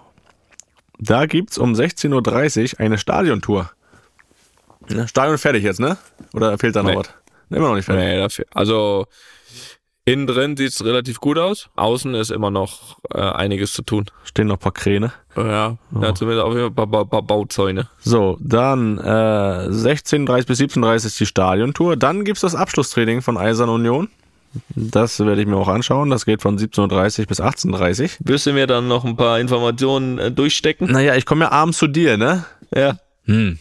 [0.98, 3.70] Da gibt's um 16.30 Uhr eine Stadiontour.
[5.06, 5.96] Stadion fertig jetzt, ne?
[6.34, 6.96] Oder fehlt da noch Nee.
[6.96, 7.08] was?
[7.48, 8.04] Immer noch nicht fertig.
[8.04, 8.44] Nee, dafür.
[8.52, 9.06] Also
[10.04, 11.68] innen drin sieht's relativ gut aus.
[11.76, 14.06] Außen ist immer noch äh, einiges zu tun.
[14.24, 15.12] Stehen noch ein paar Kräne.
[15.36, 17.88] Ja, ja zumindest auf jeden Fall ein paar, paar Bauzäune.
[18.00, 21.96] So, dann äh, 16.30 bis 17.30 ist die Stadiontour.
[21.96, 24.08] Dann gibt's das Abschlusstraining von Eisern Union.
[24.74, 26.10] Das werde ich mir auch anschauen.
[26.10, 30.32] Das geht von 17.30 bis 18.30 Wirst du mir dann noch ein paar Informationen äh,
[30.32, 30.90] durchstecken?
[30.90, 32.44] Naja, ich komme ja abends zu dir, ne?
[32.74, 32.96] Ja.
[33.24, 33.58] Hm.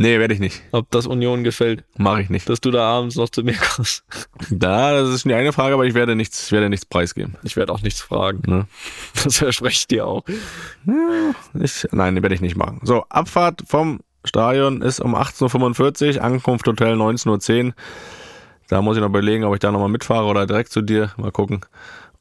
[0.00, 0.62] Nee, werde ich nicht.
[0.72, 2.48] Ob das Union gefällt, Mache ich nicht.
[2.48, 4.02] dass du da abends noch zu mir kommst.
[4.50, 7.36] Da, das ist die eine Frage, aber ich werde nichts, ich werde nichts preisgeben.
[7.42, 8.40] Ich werde auch nichts fragen.
[8.50, 8.66] Ne?
[9.22, 10.24] Das verspreche ich dir auch.
[11.60, 12.80] Ich, nein, werde ich nicht machen.
[12.82, 17.72] So, Abfahrt vom Stadion ist um 18.45 Uhr, Ankunft Hotel 19.10 Uhr.
[18.68, 21.12] Da muss ich noch überlegen, ob ich da nochmal mitfahre oder direkt zu dir.
[21.18, 21.60] Mal gucken.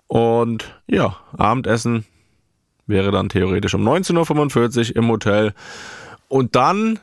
[0.07, 2.05] Und ja, Abendessen
[2.87, 5.53] wäre dann theoretisch um 19.45 Uhr im Hotel.
[6.27, 6.99] Und dann,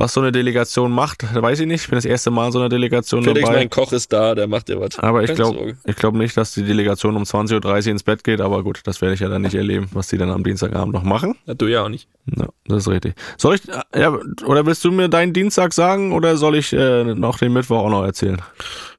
[0.00, 1.82] was so eine Delegation macht, weiß ich nicht.
[1.82, 3.58] Ich bin das erste Mal in so einer Delegation Felix, dabei.
[3.58, 4.98] mein Koch ist da, der macht dir was.
[4.98, 8.40] Aber ich glaube glaub nicht, dass die Delegation um 20.30 Uhr ins Bett geht.
[8.40, 11.02] Aber gut, das werde ich ja dann nicht erleben, was die dann am Dienstagabend noch
[11.02, 11.36] machen.
[11.44, 12.08] Ja, du ja auch nicht.
[12.36, 13.14] Ja, das ist richtig.
[13.36, 13.62] Soll ich,
[13.94, 14.16] ja,
[14.46, 17.90] oder willst du mir deinen Dienstag sagen oder soll ich äh, noch den Mittwoch auch
[17.90, 18.40] noch erzählen?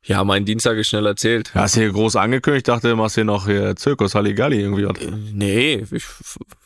[0.03, 1.51] Ja, mein Dienstag ist schnell erzählt.
[1.53, 2.67] Ja, hast hier groß angekündigt.
[2.67, 4.85] Ich dachte, du machst hier noch hier Zirkus Halligalli irgendwie.
[4.85, 4.97] was.
[5.33, 6.05] Nee, ich,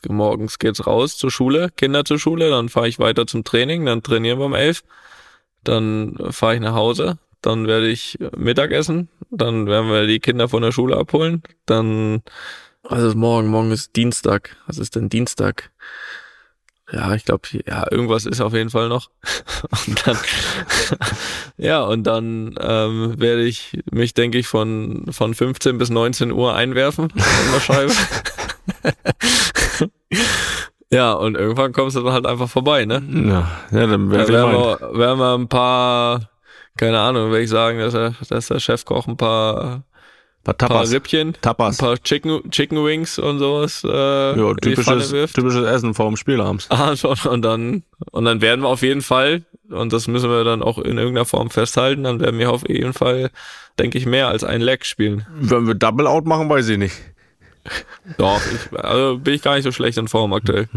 [0.07, 4.01] morgens geht's raus zur Schule, Kinder zur Schule, dann fahre ich weiter zum Training, dann
[4.01, 4.83] trainieren wir um elf,
[5.63, 10.49] dann fahre ich nach Hause, dann werde ich Mittag essen, dann werden wir die Kinder
[10.49, 12.23] von der Schule abholen, dann,
[12.89, 13.49] ist morgen?
[13.49, 14.55] Morgen ist Dienstag.
[14.67, 15.71] Was ist denn Dienstag?
[16.91, 19.09] Ja, ich glaube, ja, irgendwas ist auf jeden Fall noch.
[19.87, 20.17] Und dann,
[21.57, 26.55] ja, und dann ähm, werde ich mich, denke ich, von, von 15 bis 19 Uhr
[26.55, 27.93] einwerfen in der Scheibe.
[30.91, 33.03] ja, und irgendwann kommst du dann halt einfach vorbei, ne?
[33.09, 36.29] Ja, ja dann Da werde werden ich wir, werden wir ein paar,
[36.77, 39.83] keine Ahnung, will ich sagen, dass, er, dass der Chefkoch ein paar,
[40.45, 40.91] paar paar Tapas.
[40.91, 41.77] Rippchen, ein Tapas.
[41.77, 43.89] paar Chicken, Chicken Wings und sowas äh,
[44.39, 46.67] Ja, typisches, typisches Essen vor dem Spiel abends.
[46.69, 46.93] Ah.
[47.29, 50.77] Und dann, und dann werden wir auf jeden Fall, und das müssen wir dann auch
[50.77, 53.31] in irgendeiner Form festhalten, dann werden wir auf jeden Fall,
[53.79, 55.25] denke ich, mehr als ein Leg spielen.
[55.33, 56.95] Wenn wir Double Out machen, weiß ich nicht.
[58.17, 60.67] Doch, ich, also bin ich gar nicht so schlecht in Form aktuell.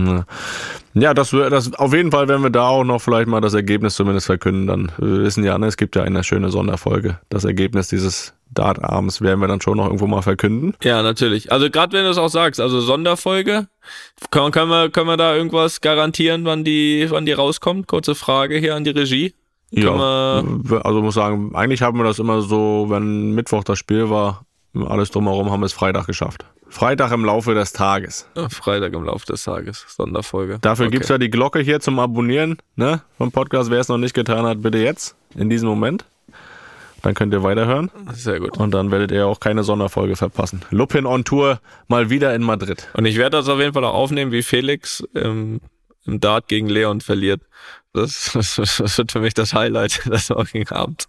[0.94, 3.94] Ja, das, das auf jeden Fall werden wir da auch noch vielleicht mal das Ergebnis
[3.94, 4.66] zumindest verkünden.
[4.66, 7.18] Dann wir wissen ja, ne, es gibt ja eine schöne Sonderfolge.
[7.28, 10.74] Das Ergebnis dieses Dartabends werden wir dann schon noch irgendwo mal verkünden.
[10.82, 11.52] Ja, natürlich.
[11.52, 13.68] Also gerade wenn du es auch sagst, also Sonderfolge,
[14.30, 17.86] können, können, wir, können wir da irgendwas garantieren, wann die, wann die rauskommt?
[17.86, 19.34] Kurze Frage hier an die Regie.
[19.70, 20.42] Ja,
[20.82, 25.10] also muss sagen, eigentlich haben wir das immer so, wenn Mittwoch das Spiel war, alles
[25.10, 26.46] drumherum haben wir es Freitag geschafft.
[26.68, 28.28] Freitag im Laufe des Tages.
[28.34, 30.58] Ah, Freitag im Laufe des Tages, Sonderfolge.
[30.60, 30.92] Dafür Okay.
[30.96, 33.70] gibt's ja die Glocke hier zum Abonnieren ne, vom Podcast.
[33.70, 36.04] Wer es noch nicht getan hat, bitte jetzt, in diesem Moment.
[37.02, 37.90] Dann könnt ihr weiterhören.
[38.12, 38.58] Sehr gut.
[38.58, 40.62] Und dann werdet ihr auch keine Sonderfolge verpassen.
[40.70, 42.88] Lupin on Tour mal wieder in Madrid.
[42.94, 45.60] Und ich werde das auf jeden Fall auch aufnehmen, wie Felix im,
[46.04, 47.42] im Dart gegen Leon verliert.
[47.92, 51.08] Das, das, das wird für mich das Highlight des heutigen Abends.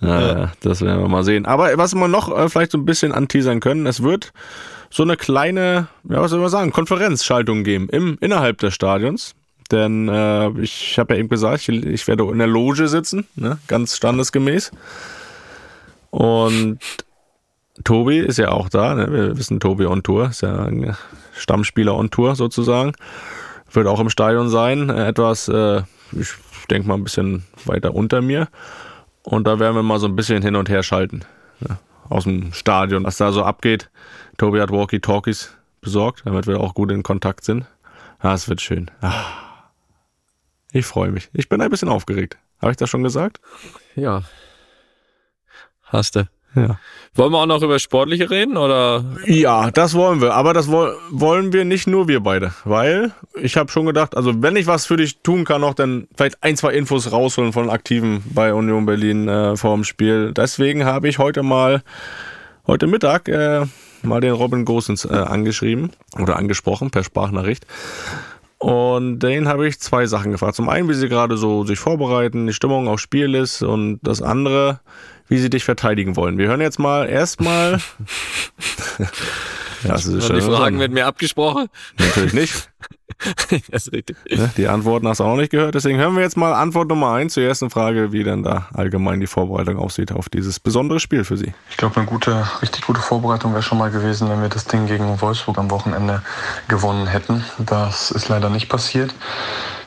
[0.00, 1.44] Ja, das werden wir mal sehen.
[1.46, 4.32] Aber was wir noch äh, vielleicht so ein bisschen anteasern können, es wird
[4.88, 9.34] so eine kleine, ja, was soll man sagen, Konferenzschaltung geben im, innerhalb des Stadions.
[9.70, 13.58] Denn äh, ich habe ja eben gesagt, ich, ich werde in der Loge sitzen, ne?
[13.68, 14.72] ganz standesgemäß.
[16.10, 16.80] Und
[17.84, 19.12] Tobi ist ja auch da, ne?
[19.12, 20.96] wir wissen, Tobi on Tour, ist ja ein
[21.36, 22.92] Stammspieler on Tour sozusagen.
[23.72, 25.82] Wird auch im Stadion sein, äh, etwas, äh,
[26.12, 26.30] ich
[26.68, 28.48] denke mal ein bisschen weiter unter mir.
[29.30, 31.24] Und da werden wir mal so ein bisschen hin und her schalten.
[31.60, 31.78] Ne?
[32.08, 33.88] Aus dem Stadion, was da so abgeht.
[34.38, 37.64] Tobi hat Walkie-Talkies besorgt, damit wir auch gut in Kontakt sind.
[38.18, 38.90] Ah, es wird schön.
[39.00, 39.22] Ah.
[40.72, 41.30] Ich freue mich.
[41.32, 42.38] Ich bin ein bisschen aufgeregt.
[42.60, 43.40] Habe ich das schon gesagt?
[43.94, 44.24] Ja.
[45.84, 46.28] Hast du.
[46.54, 46.78] Ja.
[47.14, 49.04] Wollen wir auch noch über Sportliche reden oder?
[49.26, 50.34] Ja, das wollen wir.
[50.34, 52.52] Aber das wo wollen wir nicht nur wir beide.
[52.64, 56.08] Weil ich habe schon gedacht, also wenn ich was für dich tun kann noch, dann
[56.16, 60.32] vielleicht ein, zwei Infos rausholen von Aktiven bei Union Berlin äh, vor dem Spiel.
[60.32, 61.82] Deswegen habe ich heute mal,
[62.66, 63.66] heute Mittag, äh,
[64.02, 67.66] mal den Robin Gosens äh, angeschrieben oder angesprochen per Sprachnachricht.
[68.58, 70.54] Und den habe ich zwei Sachen gefragt.
[70.54, 74.20] Zum einen, wie sie gerade so sich vorbereiten, die Stimmung aufs Spiel ist und das
[74.20, 74.80] andere,
[75.30, 76.36] wie sie dich verteidigen wollen.
[76.36, 77.80] Wir hören jetzt mal erstmal.
[78.98, 79.08] ja,
[79.84, 81.68] das ist schon die Fragen mit mir abgesprochen?
[81.98, 82.70] Natürlich nicht.
[83.70, 84.16] das ist richtig.
[84.30, 85.74] Ne, die Antworten hast du auch noch nicht gehört.
[85.74, 89.20] Deswegen hören wir jetzt mal Antwort Nummer eins zur ersten Frage, wie denn da allgemein
[89.20, 91.52] die Vorbereitung aussieht auf dieses besondere Spiel für Sie.
[91.70, 94.86] Ich glaube, eine gute, richtig gute Vorbereitung wäre schon mal gewesen, wenn wir das Ding
[94.86, 96.22] gegen Wolfsburg am Wochenende
[96.68, 97.44] gewonnen hätten.
[97.58, 99.14] Das ist leider nicht passiert.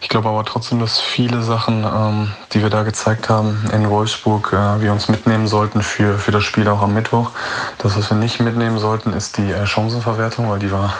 [0.04, 4.52] Ich glaube aber trotzdem, dass viele Sachen, ähm, die wir da gezeigt haben in Wolfsburg,
[4.52, 7.32] äh, wir uns mitnehmen sollten für, für das Spiel auch am Mittwoch.
[7.78, 10.94] Das, was wir nicht mitnehmen sollten, ist die äh, Chancenverwertung, weil die war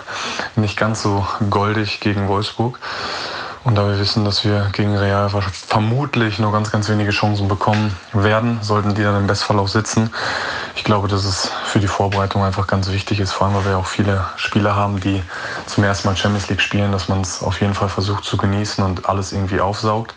[0.56, 2.80] nicht ganz so goldig gegen Wolfsburg.
[3.64, 7.96] Und da wir wissen, dass wir gegen Real vermutlich nur ganz, ganz wenige Chancen bekommen
[8.12, 10.10] werden, sollten die dann im Bestfall auch sitzen.
[10.76, 13.78] Ich glaube, dass es für die Vorbereitung einfach ganz wichtig ist, vor allem weil wir
[13.78, 15.24] auch viele Spieler haben, die
[15.66, 18.84] zum ersten Mal Champions League spielen, dass man es auf jeden Fall versucht zu genießen
[18.84, 20.14] und alles irgendwie aufsaugt.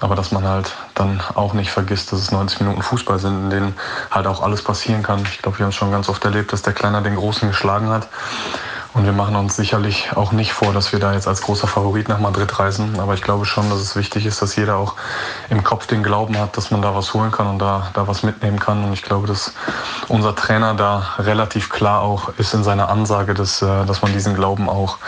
[0.00, 3.50] Aber dass man halt dann auch nicht vergisst, dass es 90 Minuten Fußball sind, in
[3.50, 3.74] denen
[4.10, 5.22] halt auch alles passieren kann.
[5.30, 7.90] Ich glaube, wir haben es schon ganz oft erlebt, dass der Kleiner den Großen geschlagen
[7.90, 8.08] hat.
[8.98, 12.08] Und wir machen uns sicherlich auch nicht vor, dass wir da jetzt als großer Favorit
[12.08, 12.98] nach Madrid reisen.
[12.98, 14.96] Aber ich glaube schon, dass es wichtig ist, dass jeder auch
[15.50, 18.24] im Kopf den Glauben hat, dass man da was holen kann und da, da was
[18.24, 18.82] mitnehmen kann.
[18.82, 19.54] Und ich glaube, dass
[20.08, 24.34] unser Trainer da relativ klar auch ist in seiner Ansage, dass, äh, dass man diesen
[24.34, 24.98] Glauben auch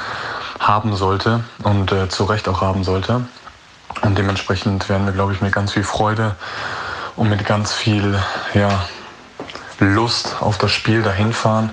[0.61, 3.27] haben sollte und äh, zu Recht auch haben sollte.
[4.03, 6.37] Und dementsprechend werden wir, glaube ich, mit ganz viel Freude
[7.17, 8.23] und mit ganz viel
[8.55, 8.69] ja,
[9.81, 11.71] Lust auf das Spiel dahin fahren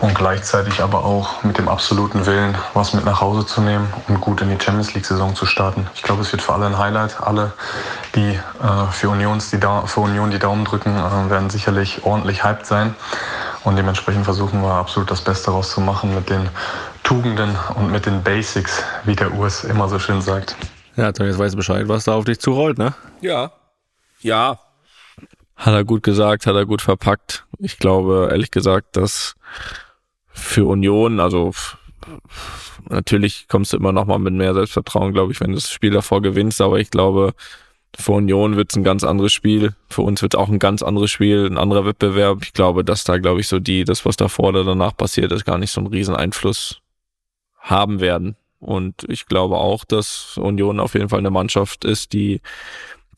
[0.00, 4.20] und gleichzeitig aber auch mit dem absoluten Willen, was mit nach Hause zu nehmen und
[4.20, 5.86] gut in die Champions League-Saison zu starten.
[5.94, 7.20] Ich glaube, es wird für alle ein Highlight.
[7.20, 7.52] Alle,
[8.14, 12.66] die äh, für, Unions die für Union die Daumen drücken, äh, werden sicherlich ordentlich hyped
[12.66, 12.94] sein.
[13.64, 16.48] Und dementsprechend versuchen wir absolut das Beste rauszumachen mit den
[17.02, 20.56] Tugenden und mit den Basics, wie der Urs immer so schön sagt.
[20.96, 22.94] Ja, jetzt weißt du Bescheid, was da auf dich zurollt, ne?
[23.20, 23.52] Ja.
[24.20, 24.58] Ja.
[25.58, 27.44] Hat er gut gesagt, hat er gut verpackt.
[27.58, 29.34] Ich glaube, ehrlich gesagt, dass
[30.28, 31.52] für Union, also
[32.88, 35.90] natürlich kommst du immer noch mal mit mehr Selbstvertrauen, glaube ich, wenn du das Spiel
[35.90, 37.34] davor gewinnst, aber ich glaube,
[37.98, 39.74] für Union wird es ein ganz anderes Spiel.
[39.88, 42.42] Für uns wird es auch ein ganz anderes Spiel, ein anderer Wettbewerb.
[42.42, 45.44] Ich glaube, dass da, glaube ich, so die, das, was davor oder danach passiert ist,
[45.44, 46.80] gar nicht so einen riesen Einfluss
[47.58, 48.36] haben werden.
[48.60, 52.40] Und ich glaube auch, dass Union auf jeden Fall eine Mannschaft ist, die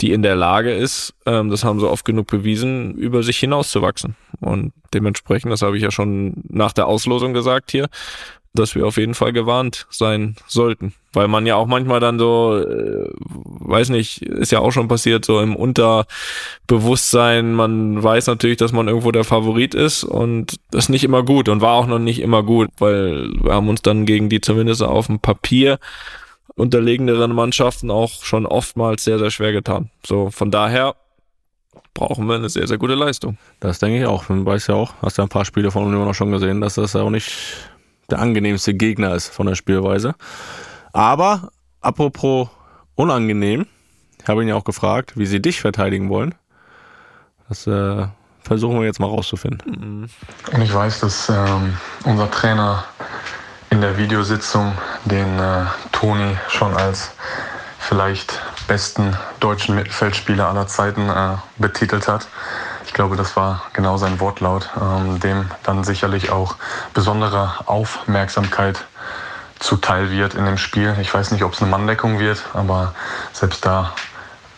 [0.01, 4.17] die in der Lage ist, ähm, das haben sie oft genug bewiesen, über sich hinauszuwachsen.
[4.41, 7.89] Und dementsprechend, das habe ich ja schon nach der Auslosung gesagt hier,
[8.53, 10.93] dass wir auf jeden Fall gewarnt sein sollten.
[11.13, 15.25] Weil man ja auch manchmal dann so, äh, weiß nicht, ist ja auch schon passiert,
[15.25, 20.89] so im Unterbewusstsein, man weiß natürlich, dass man irgendwo der Favorit ist und das ist
[20.89, 24.07] nicht immer gut und war auch noch nicht immer gut, weil wir haben uns dann
[24.07, 25.79] gegen die zumindest auf dem Papier
[26.61, 29.91] unterlegeneren Mannschaften auch schon oftmals sehr, sehr schwer getan.
[30.07, 30.95] So, von daher
[31.95, 33.39] brauchen wir eine sehr, sehr gute Leistung.
[33.59, 34.29] Das denke ich auch.
[34.29, 36.75] Man weiß ja auch, hast ja ein paar Spiele von Union auch schon gesehen, dass
[36.75, 37.33] das ja auch nicht
[38.11, 40.15] der angenehmste Gegner ist von der Spielweise.
[40.93, 42.49] Aber apropos
[42.95, 43.67] unangenehm,
[44.21, 46.35] ich habe ihn ja auch gefragt, wie sie dich verteidigen wollen.
[47.49, 48.07] Das äh,
[48.43, 50.09] versuchen wir jetzt mal rauszufinden.
[50.53, 52.85] Und ich weiß, dass ähm, unser Trainer
[53.81, 57.13] in der Videositzung den äh, Toni schon als
[57.79, 58.39] vielleicht
[58.69, 62.29] besten deutschen Mittelfeldspieler aller Zeiten äh, betitelt hat.
[62.85, 66.57] Ich glaube, das war genau sein Wortlaut, ähm, dem dann sicherlich auch
[66.93, 68.85] besondere Aufmerksamkeit
[69.61, 70.95] zuteil wird in dem Spiel.
[71.01, 72.95] Ich weiß nicht, ob es eine Manndeckung wird, aber
[73.33, 73.95] selbst da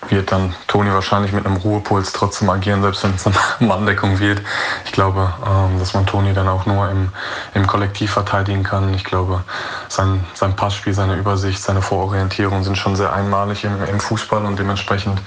[0.09, 4.43] wird dann Toni wahrscheinlich mit einem Ruhepuls trotzdem agieren, selbst wenn es eine Manndeckung wird.
[4.85, 7.11] Ich glaube, ähm, dass man Toni dann auch nur im,
[7.55, 8.93] im Kollektiv verteidigen kann.
[8.95, 9.45] Ich glaube,
[9.89, 14.59] sein, sein Passspiel, seine Übersicht, seine Vororientierung sind schon sehr einmalig im, im Fußball und
[14.59, 15.21] dementsprechend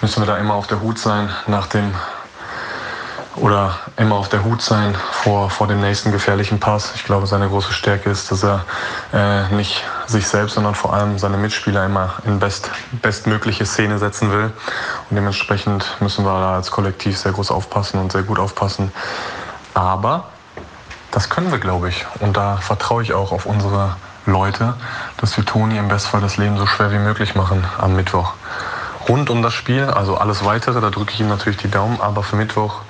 [0.00, 1.92] müssen wir da immer auf der Hut sein nach dem
[3.36, 6.92] oder immer auf der Hut sein vor, vor dem nächsten gefährlichen Pass.
[6.94, 8.64] Ich glaube, seine große Stärke ist, dass er
[9.12, 12.70] äh, nicht sich selbst, sondern vor allem seine Mitspieler immer in best,
[13.02, 14.52] bestmögliche Szene setzen will.
[15.08, 18.92] Und dementsprechend müssen wir da als Kollektiv sehr groß aufpassen und sehr gut aufpassen.
[19.74, 20.24] Aber
[21.10, 22.06] das können wir, glaube ich.
[22.20, 23.96] Und da vertraue ich auch auf unsere
[24.26, 24.74] Leute,
[25.16, 28.34] dass wir Toni im Bestfall das Leben so schwer wie möglich machen am Mittwoch
[29.08, 29.84] rund um das Spiel.
[29.84, 32.00] Also alles weitere, da drücke ich ihm natürlich die Daumen.
[32.00, 32.82] Aber für Mittwoch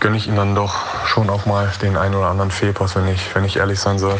[0.00, 3.34] gönne ich ihm dann doch schon auch mal den einen oder anderen Fehlpass, wenn ich,
[3.34, 4.18] wenn ich ehrlich sein soll.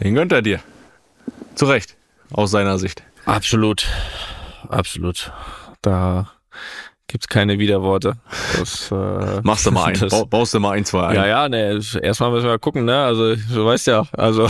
[0.00, 0.60] Den gönnt er dir.
[1.60, 1.94] Zu Recht,
[2.32, 3.02] aus seiner Sicht.
[3.26, 3.86] Absolut.
[4.70, 5.30] Absolut.
[5.82, 6.30] Da
[7.06, 8.14] gibt's keine Widerworte.
[8.58, 11.16] Das, äh, Machst du mal ein, das, baust du mal ein, zwei ein.
[11.16, 13.04] Ja, ja, ne, erstmal müssen wir gucken, ne?
[13.04, 14.48] Also, du weißt ja, also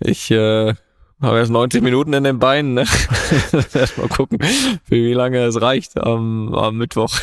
[0.00, 0.74] ich äh,
[1.22, 2.84] habe erst 90 Minuten in den Beinen, ne?
[3.72, 7.18] erstmal gucken, für wie lange es reicht am, am Mittwoch.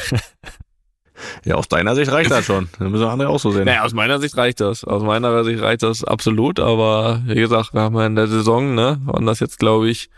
[1.45, 2.69] Ja, aus deiner Sicht reicht das schon.
[2.79, 3.65] Dann müssen andere auch so sehen.
[3.65, 4.83] Naja, aus meiner Sicht reicht das.
[4.83, 8.75] Aus meiner Sicht reicht das absolut, aber wie gesagt, wir haben ja in der Saison,
[8.75, 10.09] ne, waren das jetzt, glaube ich,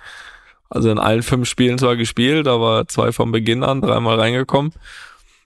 [0.69, 4.73] also in allen fünf Spielen zwar gespielt, aber zwei von Beginn an, dreimal reingekommen.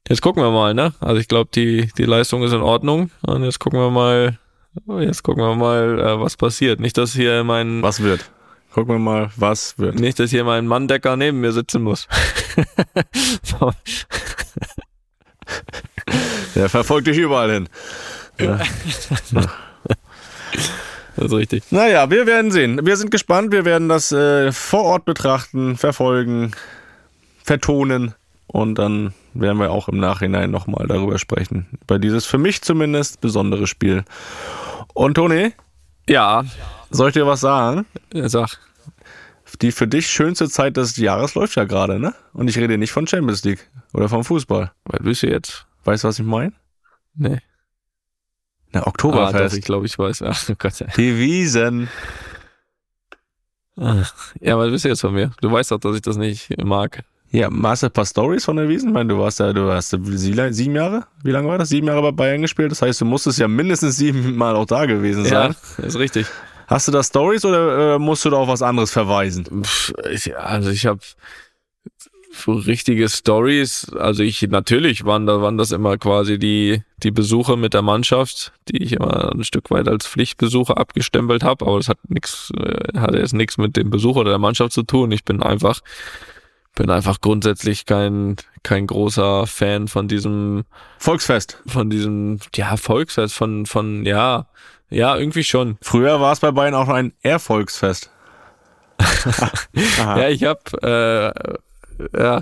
[0.08, 0.94] Jetzt gucken wir mal, ne?
[1.02, 3.12] Also ich glaube, die, die Leistung ist in Ordnung.
[3.24, 4.38] Und jetzt gucken wir mal,
[5.00, 6.80] jetzt gucken wir mal, äh, was passiert.
[6.80, 7.82] Nicht, dass hier mein.
[7.82, 8.32] Was wird?
[8.74, 10.00] Gucken wir mal, was wird.
[10.00, 12.08] Nicht, dass hier mein Manndecker neben mir sitzen muss.
[16.56, 17.70] Der verfolgt dich überall hin.
[18.40, 18.60] Ja.
[21.18, 21.64] Das ist richtig.
[21.72, 22.86] Naja, wir werden sehen.
[22.86, 23.52] Wir sind gespannt.
[23.52, 26.52] Wir werden das äh, vor Ort betrachten, verfolgen,
[27.44, 28.14] vertonen
[28.48, 31.68] und dann werden wir auch im Nachhinein nochmal darüber sprechen.
[31.84, 34.04] Über dieses für mich zumindest besondere Spiel.
[34.94, 35.54] Und Toni?
[36.08, 36.44] Ja.
[36.90, 37.86] Soll ich dir was sagen?
[38.14, 38.60] Sag.
[39.62, 42.14] Die für dich schönste Zeit des Jahres läuft ja gerade, ne?
[42.34, 44.72] Und ich rede nicht von Champions League oder vom Fußball.
[44.86, 45.66] Was willst du jetzt?
[45.84, 46.54] Weißt du, was ich meine?
[47.16, 47.40] Nee.
[48.74, 49.36] Na, Oktoberfest.
[49.36, 50.22] Ah, doch, ich glaube, ich weiß.
[50.24, 50.84] Ach, oh Gott.
[50.98, 51.90] Die Wiesen.
[53.80, 55.32] Ach, ja, was willst du jetzt von mir?
[55.42, 57.04] Du weißt doch, dass ich das nicht mag.
[57.30, 58.90] Ja, machst du ein paar Stories von der Wiesen?
[58.90, 61.06] Ich meine, du warst ja, du hast sieben Jahre?
[61.24, 61.70] Wie lange war das?
[61.70, 62.72] Sieben Jahre bei Bayern gespielt?
[62.72, 65.56] Das heißt, du musstest ja mindestens sieben Mal auch da gewesen sein.
[65.78, 66.28] Ja, ist richtig.
[66.68, 69.64] Hast du da Stories oder äh, musst du da auf was anderes verweisen?
[69.64, 71.00] Pff, ich, also ich habe
[72.46, 73.92] richtige Stories.
[73.94, 78.54] Also ich natürlich waren da waren das immer quasi die die Besuche mit der Mannschaft,
[78.70, 81.66] die ich immer ein Stück weit als Pflichtbesuche abgestempelt habe.
[81.66, 84.84] Aber das hat nichts, äh, hatte jetzt nichts mit dem Besuch oder der Mannschaft zu
[84.84, 85.12] tun.
[85.12, 85.82] Ich bin einfach
[86.76, 90.66] bin einfach grundsätzlich kein kein großer Fan von diesem
[91.00, 94.48] Volksfest, von diesem ja Volksfest, von von ja
[94.90, 95.78] ja irgendwie schon.
[95.82, 98.12] Früher war es bei Bayern auch ein Erfolgsfest.
[99.98, 102.42] ja, ich habe äh, ja,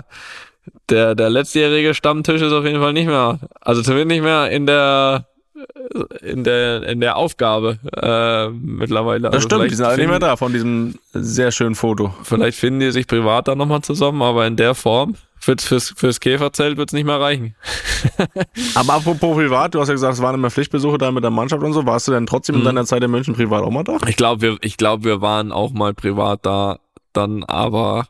[0.88, 4.66] der, der letztjährige Stammtisch ist auf jeden Fall nicht mehr, also zumindest nicht mehr in
[4.66, 5.26] der
[6.20, 9.22] in der in der Aufgabe äh, mittlerweile.
[9.22, 12.14] Das also stimmt, die sind alle nicht mehr da von diesem sehr schönen Foto.
[12.22, 15.14] Vielleicht finden die sich privat dann nochmal zusammen, aber in der Form
[15.46, 17.54] fürs, fürs, fürs Käferzelt wird's nicht mehr reichen.
[18.74, 21.62] aber apropos privat, du hast ja gesagt, es waren immer Pflichtbesuche da mit der Mannschaft
[21.62, 21.86] und so.
[21.86, 22.66] Warst du denn trotzdem in Mhm.
[22.66, 23.96] deiner Zeit in München privat auch mal da?
[24.08, 26.78] Ich glaube, wir, ich glaube, wir waren auch mal privat da,
[27.12, 28.08] dann aber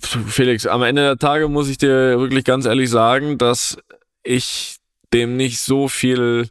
[0.00, 3.76] Felix, am Ende der Tage muss ich dir wirklich ganz ehrlich sagen, dass
[4.22, 4.76] ich
[5.12, 6.48] dem nicht so viel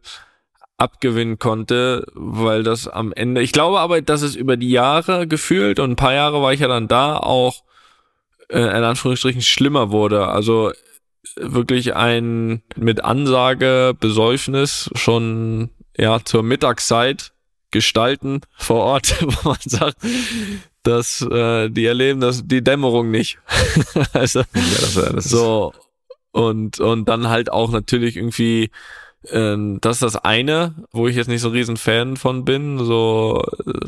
[0.77, 5.79] abgewinnen konnte, weil das am Ende, ich glaube aber, dass es über die Jahre gefühlt
[5.79, 7.63] und ein paar Jahre war ich ja dann da auch
[8.49, 10.27] in Anführungsstrichen schlimmer wurde.
[10.27, 10.71] Also
[11.35, 17.33] wirklich ein mit Ansage Besäufnis schon ja zur Mittagszeit
[17.71, 19.97] gestalten vor Ort, wo man sagt,
[20.83, 23.39] dass äh, die erleben das die Dämmerung nicht.
[24.13, 25.73] also Ja, das, das ist so
[26.31, 28.69] und und dann halt auch natürlich irgendwie
[29.31, 32.77] das ist das eine, wo ich jetzt nicht so riesen Fan von bin.
[32.83, 33.41] So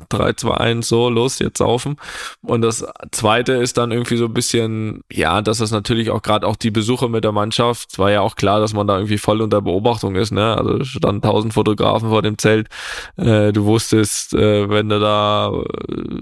[0.09, 1.97] 3, 2, 1, so, los, jetzt saufen.
[2.41, 6.47] Und das zweite ist dann irgendwie so ein bisschen, ja, dass das natürlich auch gerade
[6.47, 9.17] auch die Besuche mit der Mannschaft, es war ja auch klar, dass man da irgendwie
[9.17, 10.55] voll unter Beobachtung ist, ne?
[10.57, 12.67] Also standen tausend Fotografen vor dem Zelt.
[13.17, 15.53] Äh, du wusstest, äh, wenn du da, äh,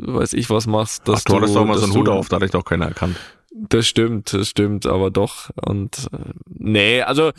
[0.08, 2.30] weiß ich was machst, dass Ach, du hattest doch mal so einen du- Hut auf,
[2.30, 3.16] da hat dich doch keiner erkannt.
[3.52, 5.52] das stimmt, das stimmt, aber doch.
[5.64, 6.18] Und äh,
[6.50, 7.32] nee, also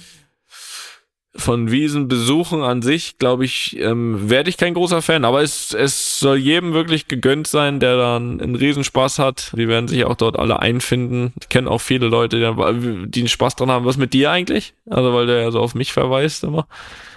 [1.37, 5.25] von Wiesenbesuchen an sich, glaube ich, ähm, werde ich kein großer Fan.
[5.25, 9.53] Aber es, es soll jedem wirklich gegönnt sein, der dann einen Riesenspaß hat.
[9.57, 11.33] Die werden sich auch dort alle einfinden.
[11.41, 13.85] Ich kenne auch viele Leute, die, die einen Spaß dran haben.
[13.85, 14.75] Was mit dir eigentlich?
[14.89, 16.67] Also weil der ja so auf mich verweist immer.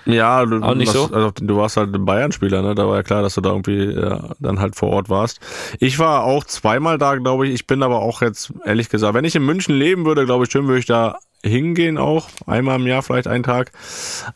[0.08, 1.14] Ja, du, Auch nicht was, so?
[1.14, 2.76] also, du warst halt ein Bayern-Spieler, ne?
[2.76, 5.42] Da war ja klar, dass du da irgendwie ja, dann halt vor Ort warst.
[5.80, 7.54] Ich war auch zweimal da, glaube ich.
[7.54, 10.52] Ich bin aber auch jetzt, ehrlich gesagt, wenn ich in München leben würde, glaube ich,
[10.52, 12.28] schön würde ich da hingehen auch.
[12.46, 13.72] Einmal im Jahr, vielleicht einen Tag.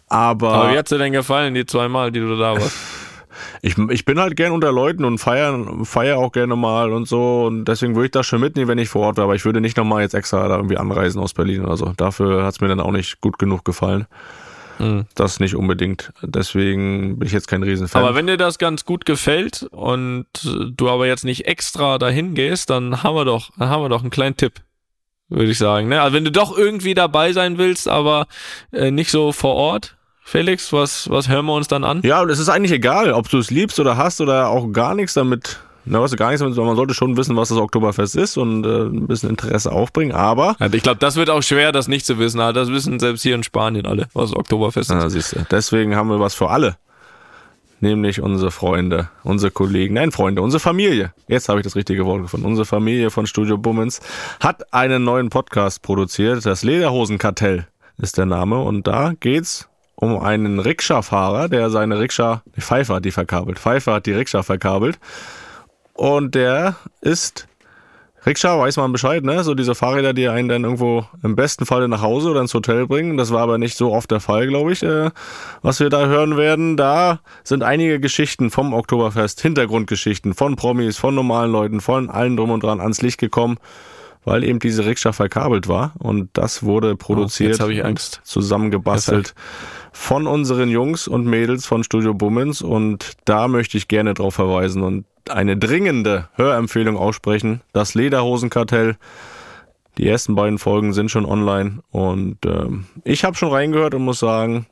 [0.08, 2.76] Aber, Aber wie hat's dir denn gefallen, die zweimal, die du da warst?
[3.62, 7.46] ich, ich bin halt gern unter Leuten und feiern, feier auch gerne mal und so.
[7.46, 9.26] Und deswegen würde ich das schon mitnehmen, wenn ich vor Ort wäre.
[9.26, 11.94] Aber ich würde nicht nochmal jetzt extra da irgendwie anreisen aus Berlin oder so.
[11.98, 14.08] Dafür hat's mir dann auch nicht gut genug gefallen.
[14.78, 15.06] Hm.
[15.16, 16.12] Das nicht unbedingt.
[16.24, 18.04] Deswegen bin ich jetzt kein Riesenfan.
[18.04, 22.70] Aber wenn dir das ganz gut gefällt und du aber jetzt nicht extra dahin gehst,
[22.70, 24.54] dann haben wir doch, dann haben wir doch einen kleinen Tipp,
[25.32, 25.88] würde ich sagen.
[25.90, 26.02] Ne?
[26.02, 28.28] Also wenn du doch irgendwie dabei sein willst, aber
[28.72, 32.02] äh, nicht so vor Ort, Felix, was, was hören wir uns dann an?
[32.04, 34.94] Ja, und es ist eigentlich egal, ob du es liebst oder hast oder auch gar
[34.94, 35.60] nichts damit.
[35.84, 38.84] Na, was gar nichts damit, man sollte schon wissen, was das Oktoberfest ist und äh,
[38.84, 40.56] ein bisschen Interesse aufbringen, aber.
[40.60, 42.40] Also Ich glaube, das wird auch schwer, das nicht zu wissen.
[42.40, 44.96] Aber das wissen selbst hier in Spanien alle, was Oktoberfest ist.
[44.96, 46.76] Na, siehst du, deswegen haben wir was für alle.
[47.82, 51.14] Nämlich unsere Freunde, unsere Kollegen, nein, Freunde, unsere Familie.
[51.28, 52.46] Jetzt habe ich das richtige Wort gefunden.
[52.46, 54.02] Unsere Familie von Studio Bummens
[54.40, 56.46] hat einen neuen Podcast produziert.
[56.46, 57.68] Das Lederhosenkartell
[57.98, 58.62] ist der Name.
[58.62, 63.58] Und da geht's um einen Rikscha-Fahrer, der seine Rikscha, die Pfeiffer hat die verkabelt.
[63.58, 65.00] Pfeiffer hat die Rikscha verkabelt.
[65.94, 67.48] Und der ist
[68.24, 69.44] Rikscha, weiß man Bescheid, ne?
[69.44, 72.86] So diese Fahrräder, die einen dann irgendwo im besten Falle nach Hause oder ins Hotel
[72.86, 73.18] bringen.
[73.18, 75.10] Das war aber nicht so oft der Fall, glaube ich, äh,
[75.64, 76.78] was wir da hören werden.
[76.78, 82.52] Da sind einige Geschichten vom Oktoberfest, Hintergrundgeschichten von Promis, von normalen Leuten, von allen drum
[82.52, 83.58] und dran ans Licht gekommen,
[84.24, 85.94] weil eben diese Rikscha verkabelt war.
[85.98, 88.22] Und das wurde produziert, Oh, jetzt ich Angst.
[88.24, 89.34] zusammengebastelt
[89.92, 92.62] von unseren Jungs und Mädels von Studio Bummens.
[92.62, 97.62] Und da möchte ich gerne drauf verweisen und eine dringende Hörempfehlung aussprechen.
[97.74, 98.98] Das Lederhosenkartell.
[99.98, 104.20] Die ersten beiden Folgen sind schon online und ähm, ich habe schon reingehört und muss
[104.20, 104.66] sagen,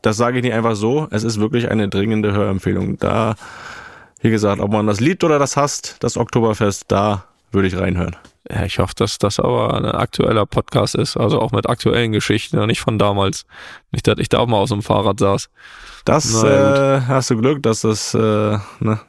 [0.00, 1.08] das sage ich nicht einfach so.
[1.10, 2.98] Es ist wirklich eine dringende Hörempfehlung.
[2.98, 3.36] Da,
[4.20, 8.16] wie gesagt, ob man das liebt oder das hasst, das Oktoberfest, da würde ich reinhören.
[8.50, 12.58] Ja, ich hoffe, dass das aber ein aktueller Podcast ist, also auch mit aktuellen Geschichten,
[12.58, 13.46] und nicht von damals.
[13.92, 15.48] Nicht, dass ich da auch mal aus dem Fahrrad saß.
[16.04, 19.00] Das äh, hast du Glück, dass das, äh, ne,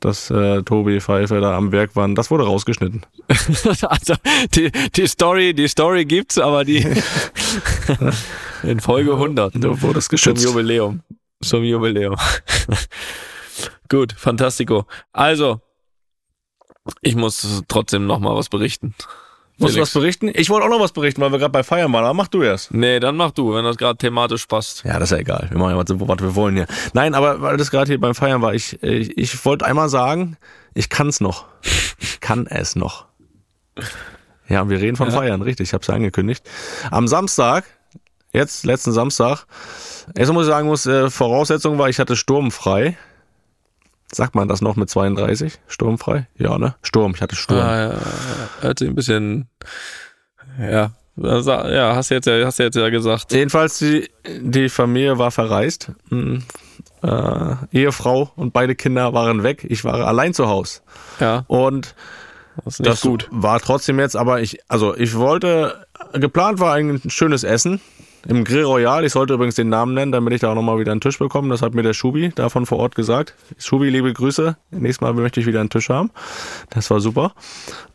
[0.00, 2.16] dass äh, Tobi Pfeife da am Werk waren.
[2.16, 3.06] Das wurde rausgeschnitten.
[3.82, 4.14] also
[4.54, 6.84] die, die Story, die Story gibt's, aber die
[8.64, 10.44] in Folge 100 Du wurdest zum geschützt.
[10.44, 11.02] Jubiläum,
[11.40, 12.16] zum Jubiläum.
[13.88, 14.86] Gut, fantastico.
[15.12, 15.60] Also
[17.00, 18.94] ich muss trotzdem noch mal was berichten.
[19.60, 20.30] Musst du was berichten?
[20.32, 22.04] Ich wollte auch noch was berichten, weil wir gerade bei Feiern waren.
[22.04, 22.72] Aber mach du erst.
[22.72, 24.84] Nee, dann mach du, wenn das gerade thematisch passt.
[24.84, 25.48] Ja, das ist ja egal.
[25.50, 26.66] Wir machen ja, was, was wir wollen hier.
[26.94, 30.38] Nein, aber weil das gerade hier beim Feiern war, ich, ich, ich wollte einmal sagen,
[30.72, 31.44] ich kann's noch.
[31.98, 33.04] Ich kann es noch.
[34.48, 35.16] Ja, wir reden von Ja.
[35.16, 35.68] Feiern, richtig.
[35.68, 36.48] Ich habe es ja angekündigt.
[36.90, 37.64] Am Samstag,
[38.32, 39.44] jetzt letzten Samstag,
[40.14, 42.96] erstmal muss ich sagen, muss, äh, Voraussetzung war, ich hatte sturmfrei.
[44.12, 45.58] Sagt man das noch mit 32?
[45.68, 46.26] Sturmfrei?
[46.36, 46.74] Ja, ne?
[46.82, 47.60] Sturm, ich hatte Sturm.
[47.60, 47.98] Ah, ja, ja,
[48.60, 49.48] hört sich ein bisschen,
[50.58, 53.32] ja, ja, hast du jetzt, ja- hast du jetzt ja gesagt.
[53.32, 54.08] Jedenfalls, die,
[54.40, 55.92] die Familie war verreist.
[56.08, 56.42] Hm,
[57.02, 59.64] Äh, Ehefrau und beide Kinder waren weg.
[59.68, 60.80] Ich war allein zu Hause.
[61.18, 61.94] Ja, Und
[62.64, 63.26] das ist das gut.
[63.30, 67.80] war trotzdem jetzt, aber ich, also ich wollte, geplant war eigentlich ein schönes Essen
[68.28, 69.04] im Grill Royal.
[69.04, 71.48] Ich sollte übrigens den Namen nennen, damit ich da auch nochmal wieder einen Tisch bekomme.
[71.48, 73.34] Das hat mir der Schubi davon vor Ort gesagt.
[73.58, 74.56] Schubi, liebe Grüße.
[74.70, 76.10] Nächstes Mal möchte ich wieder einen Tisch haben.
[76.70, 77.32] Das war super.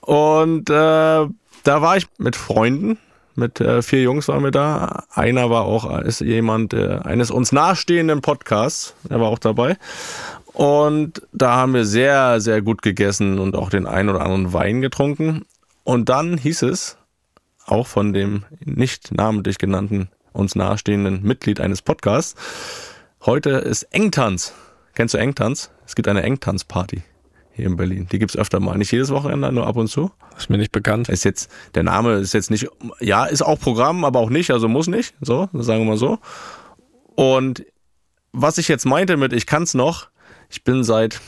[0.02, 2.98] Und äh, da war ich mit Freunden.
[3.38, 5.04] Mit äh, vier Jungs waren wir da.
[5.12, 8.96] Einer war auch ist jemand äh, eines uns nahestehenden Podcasts.
[9.10, 9.78] Er war auch dabei.
[10.54, 14.82] Und da haben wir sehr, sehr gut gegessen und auch den einen oder anderen Wein
[14.82, 15.44] getrunken.
[15.84, 16.98] Und dann hieß es,
[17.66, 22.36] auch von dem nicht namentlich genannten, uns nahestehenden Mitglied eines Podcasts,
[23.26, 24.54] heute ist Engtanz.
[24.94, 25.72] Kennst du Engtanz?
[25.86, 27.04] Es gibt eine Engtanz-Party
[27.54, 28.08] hier in Berlin.
[28.12, 28.78] Die gibt's öfter mal.
[28.78, 30.12] Nicht jedes Wochenende, nur ab und zu.
[30.38, 31.10] ist mir nicht bekannt.
[31.10, 32.68] Ist jetzt, der Name ist jetzt nicht,
[33.00, 35.16] ja, ist auch Programm, aber auch nicht, also muss nicht.
[35.22, 36.20] So, sagen wir mal so.
[37.16, 37.66] Und
[38.34, 40.08] was ich jetzt meinte mit, ich kann's noch,
[40.50, 41.22] ich bin seit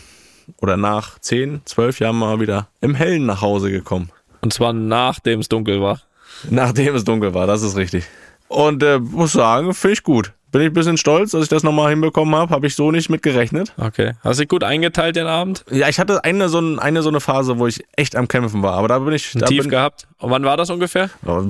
[0.61, 4.11] oder nach 10, 12 Jahren mal wieder im Hellen nach Hause gekommen.
[4.41, 6.01] Und zwar nachdem es dunkel war.
[6.49, 8.05] Nachdem es dunkel war, das ist richtig.
[8.47, 10.33] Und äh, muss sagen, finde ich gut.
[10.49, 12.53] Bin ich ein bisschen stolz, dass ich das nochmal hinbekommen habe.
[12.55, 13.73] Habe ich so nicht mit gerechnet.
[13.77, 14.13] Okay.
[14.23, 15.65] Hast du dich gut eingeteilt den Abend?
[15.69, 18.63] Ja, ich hatte eine so, ein- eine so eine Phase, wo ich echt am Kämpfen
[18.63, 18.73] war.
[18.75, 19.33] Aber da bin ich.
[19.33, 20.07] Da Tief bin, gehabt.
[20.19, 21.09] Und wann war das ungefähr?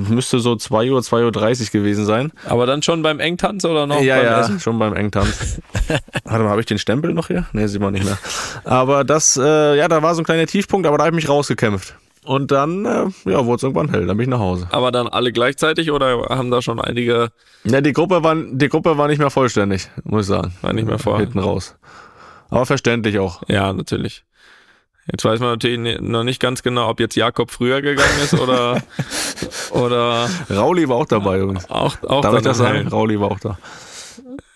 [0.10, 2.32] Müsste so 2 Uhr, 2.30 Uhr gewesen sein.
[2.48, 4.60] Aber dann schon beim Engtanz oder noch ja, beim ja, Essen?
[4.60, 5.62] schon beim Engtanz.
[6.24, 7.46] Warte mal, habe ich den Stempel noch hier?
[7.54, 8.18] Nee, sieht man nicht mehr.
[8.64, 11.30] Aber das, äh, ja, da war so ein kleiner Tiefpunkt, aber da habe ich mich
[11.30, 11.94] rausgekämpft.
[12.28, 14.68] Und dann, äh, ja, wurde es irgendwann hell, dann bin ich nach Hause.
[14.72, 17.30] Aber dann alle gleichzeitig oder haben da schon einige
[17.64, 20.54] Ja, die Gruppe war, die Gruppe war nicht mehr vollständig, muss ich sagen.
[20.62, 21.20] War nicht mehr vor.
[21.20, 21.78] Hinten raus.
[22.50, 23.44] Aber verständlich auch.
[23.48, 24.26] Ja, natürlich.
[25.10, 28.84] Jetzt weiß man natürlich noch nicht ganz genau, ob jetzt Jakob früher gegangen ist oder
[29.72, 31.70] oder Rauli war auch dabei übrigens.
[31.70, 32.90] auch auch Darf ich das sagen?
[32.90, 33.58] Rauli war auch da.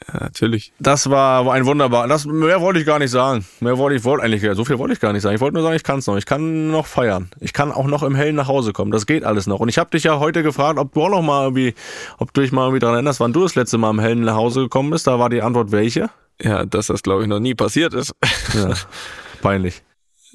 [0.08, 0.74] Ja, natürlich.
[0.80, 2.08] Das war ein wunderbar.
[2.08, 3.46] Das, mehr wollte ich gar nicht sagen.
[3.60, 5.36] Mehr wollte ich, wollte eigentlich, so viel wollte ich gar nicht sagen.
[5.36, 6.18] Ich wollte nur sagen, ich kann es noch.
[6.18, 7.30] Ich kann noch feiern.
[7.40, 8.92] Ich kann auch noch im Hellen nach Hause kommen.
[8.92, 9.60] Das geht alles noch.
[9.60, 11.76] Und ich habe dich ja heute gefragt, ob du auch noch mal irgendwie,
[12.18, 14.36] ob du dich mal irgendwie daran erinnerst, wann du das letzte Mal im Hellen nach
[14.36, 15.08] Hause gekommen bist.
[15.08, 16.10] Da war die Antwort welche?
[16.42, 18.16] Ja, dass das glaube ich noch nie passiert ist.
[18.54, 18.74] Ja,
[19.42, 19.84] peinlich.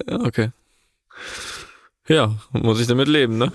[0.07, 0.51] Ja, okay.
[2.09, 3.51] Ja, muss ich damit leben, ne?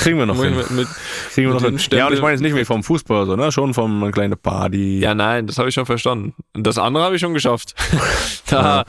[0.00, 0.56] Kriegen wir noch hin.
[0.56, 0.86] mit, mit,
[1.32, 1.78] Kriegen wir noch hin.
[1.90, 3.50] Ja, und ich meine jetzt nicht wie vom Fußball, oder so, ne?
[3.50, 5.00] Schon vom eine kleine Party.
[5.00, 6.34] ja, nein, das habe ich schon verstanden.
[6.54, 7.74] Das andere habe ich schon geschafft.
[8.48, 8.84] da,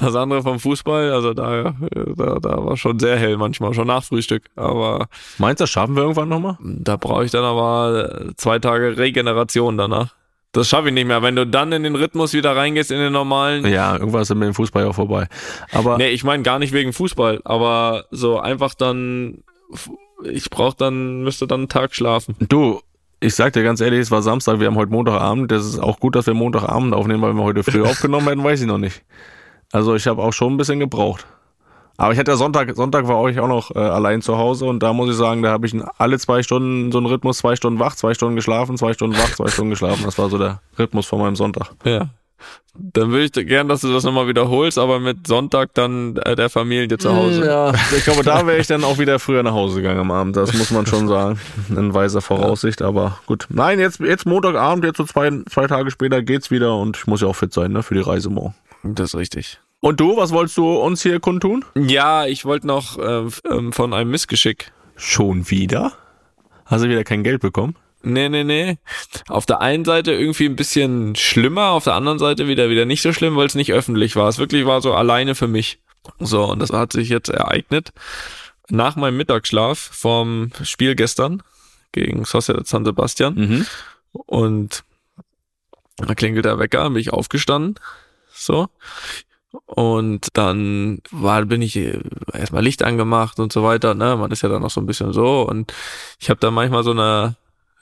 [0.00, 1.74] das andere vom Fußball, also da,
[2.16, 4.44] da, da war schon sehr hell manchmal, schon nach Frühstück.
[4.56, 6.56] Aber Meinst du, das schaffen wir irgendwann nochmal?
[6.62, 10.14] Da brauche ich dann aber zwei Tage Regeneration danach.
[10.52, 11.22] Das schaffe ich nicht mehr.
[11.22, 13.66] Wenn du dann in den Rhythmus wieder reingehst, in den normalen.
[13.66, 15.26] Ja, irgendwas ist mit dem Fußball auch vorbei.
[15.72, 19.42] Aber Nee, ich meine gar nicht wegen Fußball, aber so einfach dann.
[20.24, 22.36] Ich brauche dann, müsste dann einen Tag schlafen.
[22.38, 22.80] Du,
[23.18, 25.50] ich sag dir ganz ehrlich, es war Samstag, wir haben heute Montagabend.
[25.50, 28.60] Das ist auch gut, dass wir Montagabend aufnehmen, weil wir heute früh aufgenommen hätten, weiß
[28.60, 29.02] ich noch nicht.
[29.72, 31.26] Also ich habe auch schon ein bisschen gebraucht.
[31.96, 34.82] Aber ich hatte ja Sonntag, Sonntag war ich auch noch äh, allein zu Hause und
[34.82, 37.78] da muss ich sagen, da habe ich alle zwei Stunden so einen Rhythmus, zwei Stunden
[37.78, 40.02] wach, zwei Stunden geschlafen, zwei Stunden wach, zwei Stunden geschlafen.
[40.04, 41.70] Das war so der Rhythmus von meinem Sonntag.
[41.84, 42.08] Ja.
[42.74, 46.48] Dann würde ich gern, dass du das nochmal wiederholst, aber mit Sonntag dann äh, der
[46.48, 47.44] Familie zu Hause.
[47.44, 50.36] Ja, ich glaube, da wäre ich dann auch wieder früher nach Hause gegangen am Abend.
[50.36, 51.38] Das muss man schon sagen.
[51.68, 53.46] In weiser Voraussicht, aber gut.
[53.50, 57.20] Nein, jetzt, jetzt Montagabend, jetzt so zwei, zwei Tage später geht's wieder und ich muss
[57.20, 58.54] ja auch fit sein, ne, für die Reise morgen.
[58.82, 59.60] Das ist richtig.
[59.82, 61.64] Und du, was wolltest du uns hier kundtun?
[61.74, 65.92] Ja, ich wollte noch äh, ähm, von einem Missgeschick Schon wieder?
[66.66, 67.74] Hast du wieder kein Geld bekommen?
[68.04, 68.78] Nee, nee, nee.
[69.26, 73.02] Auf der einen Seite irgendwie ein bisschen schlimmer, auf der anderen Seite wieder wieder nicht
[73.02, 74.28] so schlimm, weil es nicht öffentlich war.
[74.28, 75.80] Es wirklich war so alleine für mich.
[76.20, 77.92] So, und das hat sich jetzt ereignet.
[78.68, 81.42] Nach meinem Mittagsschlaf vom Spiel gestern
[81.90, 83.34] gegen Sociedad San Sebastian.
[83.34, 83.66] Mhm.
[84.12, 84.84] Und
[85.96, 87.74] da klingelt der Wecker, bin ich aufgestanden.
[88.32, 88.68] So.
[89.74, 91.98] Und dann war, bin ich äh,
[92.34, 94.16] erstmal Licht angemacht und so weiter, ne?
[94.16, 95.42] Man ist ja dann noch so ein bisschen so.
[95.48, 95.72] Und
[96.20, 97.36] ich habe da manchmal so eine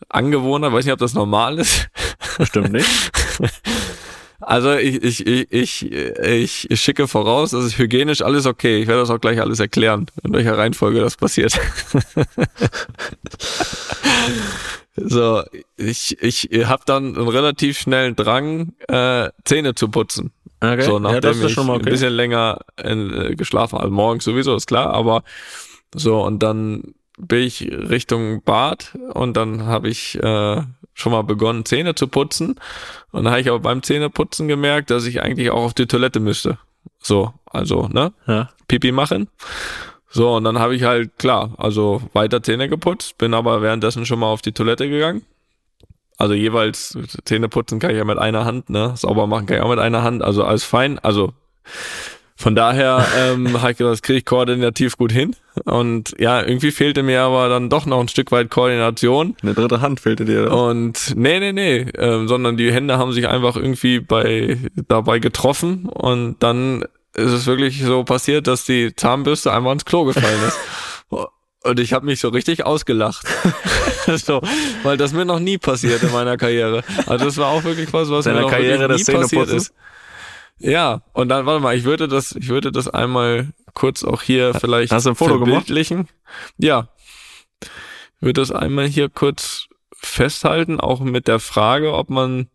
[0.09, 1.89] Angewohnheit, weiß nicht, ob das normal ist.
[2.39, 2.89] Bestimmt nicht.
[4.43, 8.81] Also ich, ich, ich, ich, ich, ich schicke voraus, das ist hygienisch alles okay.
[8.81, 11.61] Ich werde das auch gleich alles erklären, in welcher Reihenfolge das passiert.
[14.97, 15.43] so,
[15.77, 20.33] ich, ich habe dann einen relativ schnellen Drang, äh, Zähne zu putzen.
[20.61, 20.83] Okay.
[20.83, 21.91] So, ja, nachdem ist ich schon mal ein okay.
[21.91, 23.91] bisschen länger in, äh, geschlafen habe.
[23.91, 25.23] Morgens sowieso, ist klar, aber
[25.95, 30.63] so, und dann bin ich Richtung Bad und dann habe ich äh,
[30.95, 32.57] schon mal begonnen, Zähne zu putzen.
[33.11, 36.21] Und dann habe ich aber beim Zähneputzen gemerkt, dass ich eigentlich auch auf die Toilette
[36.21, 36.59] müsste.
[36.99, 38.13] So, also, ne?
[38.27, 38.51] Ja.
[38.69, 39.29] Pipi machen.
[40.13, 44.19] So, und dann habe ich halt, klar, also weiter Zähne geputzt, bin aber währenddessen schon
[44.19, 45.23] mal auf die Toilette gegangen.
[46.19, 48.93] Also jeweils Zähne putzen kann ich ja mit einer Hand, ne?
[48.97, 50.99] Sauber machen kann ich auch mit einer Hand, also alles fein.
[50.99, 51.33] Also
[52.37, 55.37] von daher ähm, habe ich gedacht, das kriege ich koordinativ gut hin.
[55.65, 59.37] Und ja, irgendwie fehlte mir aber dann doch noch ein Stück weit Koordination.
[59.43, 60.47] Eine dritte Hand fehlte dir.
[60.47, 60.53] da.
[60.53, 64.59] Und nee, nee, nee, ähm, sondern die Hände haben sich einfach irgendwie bei
[64.89, 66.85] dabei getroffen und dann
[67.15, 70.59] ist es wirklich so passiert, dass die Zahnbürste einmal ins Klo gefallen ist.
[71.63, 73.27] Und ich habe mich so richtig ausgelacht.
[74.07, 74.41] so,
[74.83, 76.83] weil das mir noch nie passiert in meiner Karriere.
[77.07, 79.75] Also das war auch wirklich was, was Deiner mir noch Karriere nie passiert ist.
[80.59, 84.55] Ja, und dann, warte mal, ich würde das, ich würde das einmal kurz auch hier
[84.55, 85.67] vielleicht Hast du ein Foto gemacht?
[85.67, 86.09] verbildlichen.
[86.57, 86.89] Ja.
[87.61, 92.49] Ich würde das einmal hier kurz festhalten, auch mit der Frage, ob man,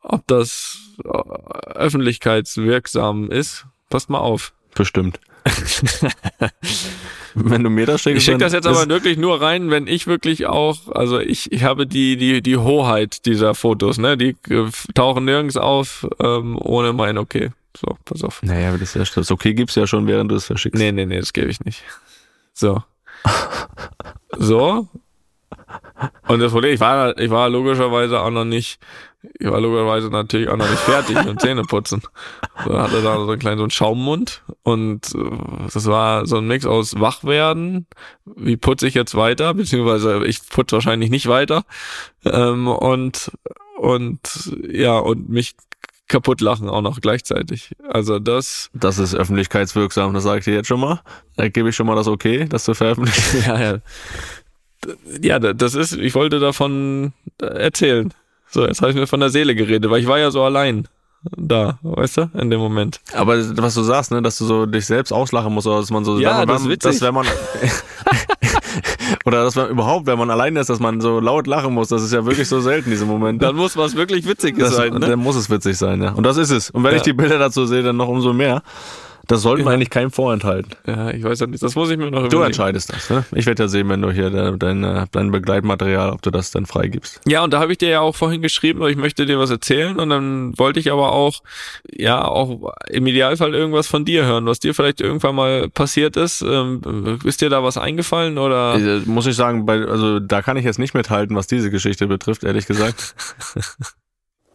[0.00, 3.66] ob das äh, öffentlichkeitswirksam ist.
[3.94, 4.52] Passt mal auf.
[4.74, 5.20] Bestimmt.
[7.34, 8.18] Wenn du mir das schickst.
[8.18, 11.62] Ich schicke das jetzt aber wirklich nur rein, wenn ich wirklich auch, also ich, ich
[11.62, 14.16] habe die, die, die Hoheit dieser Fotos, ne?
[14.16, 17.52] Die äh, tauchen nirgends auf, ähm, ohne mein Okay.
[17.76, 18.42] So, pass auf.
[18.42, 20.76] Naja, aber das, ist ja, das okay gibt's ja schon, während du es verschickst.
[20.76, 21.84] Nee, nee, nee, das gebe ich nicht.
[22.52, 22.82] So.
[24.36, 24.88] So.
[26.28, 28.78] Und das Problem, ich war, ich war logischerweise auch noch nicht,
[29.38, 32.02] ich war logischerweise natürlich auch noch nicht fertig mit Zähneputzen.
[32.64, 36.46] So hatte da so einen kleinen so einen Schaummund und äh, das war so ein
[36.46, 37.86] Mix aus Wachwerden,
[38.24, 41.64] wie putze ich jetzt weiter, beziehungsweise ich putze wahrscheinlich nicht weiter
[42.24, 43.32] ähm, und
[43.78, 45.54] und ja und mich
[46.08, 47.72] kaputt lachen auch noch gleichzeitig.
[47.88, 51.00] Also das Das ist öffentlichkeitswirksam, das sage ich dir jetzt schon mal.
[51.36, 53.42] Da gebe ich schon mal das okay, das zu veröffentlichen.
[53.46, 53.78] ja, ja.
[55.22, 58.12] Ja, da- das ist, ich wollte davon äh, erzählen.
[58.50, 60.86] So, jetzt habe ich mir von der Seele geredet, weil ich war ja so allein
[61.36, 63.00] da, weißt du, in dem Moment.
[63.14, 66.04] Aber was du sagst, ne, dass du so dich selbst auslachen musst, oder dass man
[66.04, 66.90] so, Ja, wenn man, das ist witzig.
[66.92, 67.26] dass, wenn man
[69.24, 72.02] oder dass man überhaupt, wenn man allein ist, dass man so laut lachen muss, das
[72.02, 73.44] ist ja wirklich so selten, diese Momente.
[73.46, 75.00] Dann muss was wirklich Witziges das, sein, ne?
[75.00, 76.12] Dann muss es witzig sein, ja.
[76.12, 76.70] Und das ist es.
[76.70, 76.96] Und wenn Ja.
[76.98, 78.62] ich die Bilder dazu sehe, dann noch umso mehr.
[79.26, 79.76] Das sollte man Ja.
[79.76, 80.72] eigentlich keinem vorenthalten.
[80.86, 82.44] Ja, ich weiß ja nicht, das muss ich mir noch Du überlegen.
[82.46, 83.24] entscheidest das, ne?
[83.34, 86.50] Ich werde ja sehen, wenn du hier de- dein, äh, dein Begleitmaterial, ob du das
[86.50, 87.20] dann freigibst.
[87.26, 89.98] Ja, und da habe ich dir ja auch vorhin geschrieben, ich möchte dir was erzählen
[89.98, 91.40] und dann wollte ich aber auch,
[91.90, 96.42] ja, auch im Idealfall irgendwas von dir hören, was dir vielleicht irgendwann mal passiert ist.
[96.42, 98.74] Ähm, ist dir da was eingefallen oder?
[98.74, 102.06] Äh, Muss ich sagen, bei, also da kann ich jetzt nicht mithalten, was diese Geschichte
[102.06, 103.14] betrifft, ehrlich gesagt.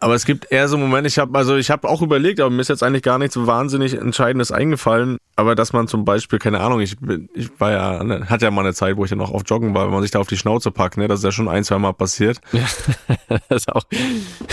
[0.00, 2.62] Aber es gibt eher so Momente, ich habe also ich habe auch überlegt, aber mir
[2.62, 5.18] ist jetzt eigentlich gar nichts so wahnsinnig Entscheidendes eingefallen.
[5.36, 8.50] Aber dass man zum Beispiel, keine Ahnung, ich, bin- ich war ja, ne, hat ja
[8.50, 10.26] mal eine Zeit, wo ich dann auch auf Joggen war, wenn man sich da auf
[10.26, 12.40] die Schnauze packt, ne, das ist ja schon ein, zwei Mal passiert.
[13.28, 13.82] das ist auch,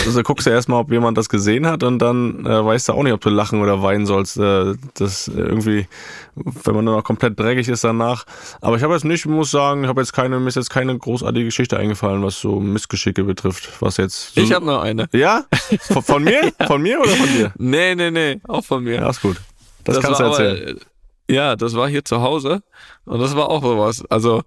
[0.05, 3.03] Also guckst du erstmal, ob jemand das gesehen hat und dann äh, weißt du auch
[3.03, 4.37] nicht, ob du lachen oder weinen sollst.
[4.37, 5.87] Äh, das irgendwie,
[6.35, 8.25] wenn man dann auch komplett dreckig ist danach.
[8.61, 10.97] Aber ich habe jetzt nicht, muss sagen, ich habe jetzt keine, mir ist jetzt keine
[10.97, 13.71] großartige Geschichte eingefallen, was so Missgeschicke betrifft.
[13.81, 14.35] Was jetzt.
[14.35, 15.07] So, ich habe noch eine.
[15.13, 15.36] Ja?
[15.79, 16.51] Von, von mir?
[16.65, 17.53] Von mir oder von dir?
[17.57, 18.95] Nee, nee, nee, auch von mir.
[18.95, 19.38] Ja, ist gut.
[19.83, 20.61] Das, kannst du erzählen.
[20.61, 22.63] Aber, äh, ja, das war hier zu Hause
[23.05, 24.03] und das war auch sowas.
[24.09, 24.43] Also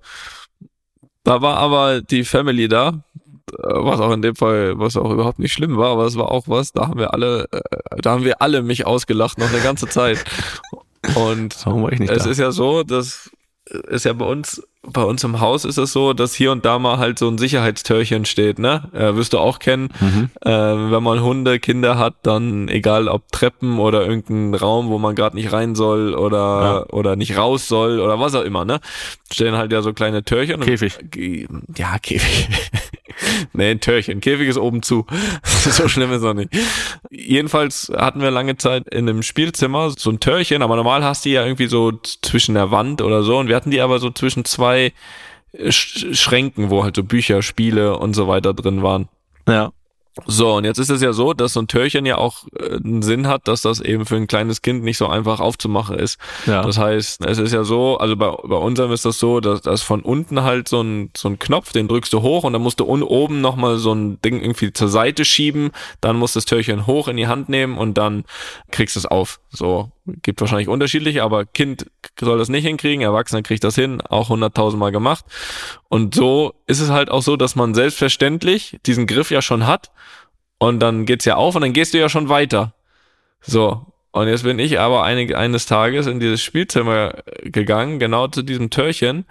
[1.24, 3.04] da war aber die Family da,
[3.58, 6.48] was auch in dem Fall, was auch überhaupt nicht schlimm war, aber es war auch
[6.48, 7.60] was, da haben wir alle, äh,
[8.00, 10.24] da haben wir alle mich ausgelacht noch eine ganze Zeit.
[11.14, 12.30] Und es da?
[12.30, 13.30] ist ja so, dass
[13.88, 16.78] ist ja bei uns, bei uns im Haus ist es so, dass hier und da
[16.78, 18.88] mal halt so ein Sicherheitstörchen steht, ne?
[18.92, 19.88] Äh, wirst du auch kennen.
[20.00, 20.30] Mhm.
[20.40, 25.14] Äh, wenn man Hunde, Kinder hat, dann egal ob Treppen oder irgendein Raum, wo man
[25.14, 28.80] gerade nicht rein soll oder oder nicht raus soll oder was auch immer, ne?
[29.32, 30.56] Stehen halt ja so kleine Törchen.
[30.56, 30.98] und- Käfig.
[31.10, 31.46] Ge-
[31.76, 32.48] Ja, Käfig.
[33.52, 34.20] nee, ein Törchen.
[34.20, 35.06] Käfig ist oben zu.
[35.44, 36.50] so schlimm ist noch nicht.
[37.10, 41.28] Jedenfalls hatten wir lange Zeit in einem Spielzimmer so ein Törchen, aber normal hast du
[41.28, 41.92] die ja irgendwie so
[42.22, 44.92] zwischen der Wand oder so und wir hatten die aber so zwischen zwei
[45.68, 49.08] Sch Schränken, wo halt so Bücher, Spiele und so weiter drin waren.
[49.48, 49.72] Ja.
[50.26, 53.02] So, und jetzt ist es ja so, dass so ein Türchen ja auch äh, einen
[53.02, 56.18] Sinn hat, dass das eben für ein kleines Kind nicht so einfach aufzumachen ist.
[56.46, 56.62] Ja.
[56.62, 59.82] Das heißt, es ist ja so, also bei, bei unserem ist das so, dass, dass
[59.82, 62.80] von unten halt so ein, so ein Knopf, den drückst du hoch und dann musst
[62.80, 66.44] du un, oben nochmal so ein Ding irgendwie zur Seite schieben, dann musst du das
[66.44, 68.24] Türchen hoch in die Hand nehmen und dann
[68.72, 69.40] kriegst du es auf.
[69.50, 69.92] So,
[70.22, 71.86] gibt wahrscheinlich unterschiedliche, aber Kind
[72.20, 75.24] soll das nicht hinkriegen, Erwachsener kriegt das hin, auch hunderttausendmal gemacht.
[75.88, 79.90] Und so ist es halt auch so, dass man selbstverständlich diesen Griff ja schon hat
[80.58, 82.74] und dann geht's ja auf und dann gehst du ja schon weiter.
[83.40, 83.86] So.
[84.12, 88.70] Und jetzt bin ich aber einig, eines Tages in dieses Spielzimmer gegangen, genau zu diesem
[88.70, 89.24] Türchen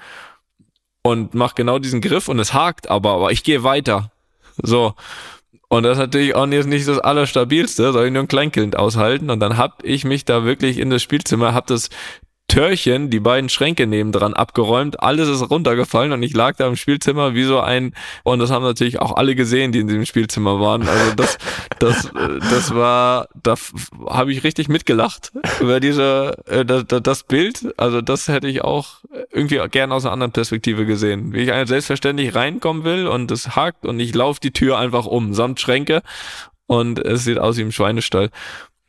[1.01, 4.11] und mach genau diesen Griff und es hakt aber, aber ich gehe weiter.
[4.61, 4.95] So.
[5.67, 9.29] Und das ist natürlich auch jetzt nicht das Allerstabilste, soll ich nur ein Kleinkind aushalten.
[9.29, 11.89] Und dann hab ich mich da wirklich in das Spielzimmer, hab das
[12.49, 17.33] Türchen, die beiden Schränke nebendran abgeräumt, alles ist runtergefallen und ich lag da im Spielzimmer
[17.33, 17.93] wie so ein,
[18.23, 20.87] und das haben natürlich auch alle gesehen, die in diesem Spielzimmer waren.
[20.87, 21.37] Also das,
[21.79, 23.55] das, äh, das war, da
[24.07, 25.31] habe ich richtig mitgelacht
[25.61, 27.73] über diese, äh, das, das Bild.
[27.77, 28.99] Also das hätte ich auch
[29.31, 31.31] irgendwie gern aus einer anderen Perspektive gesehen.
[31.31, 35.33] Wie ich selbstverständlich reinkommen will und es hakt und ich laufe die Tür einfach um,
[35.33, 36.01] samt Schränke
[36.69, 38.29] und es sieht aus wie im Schweinestall.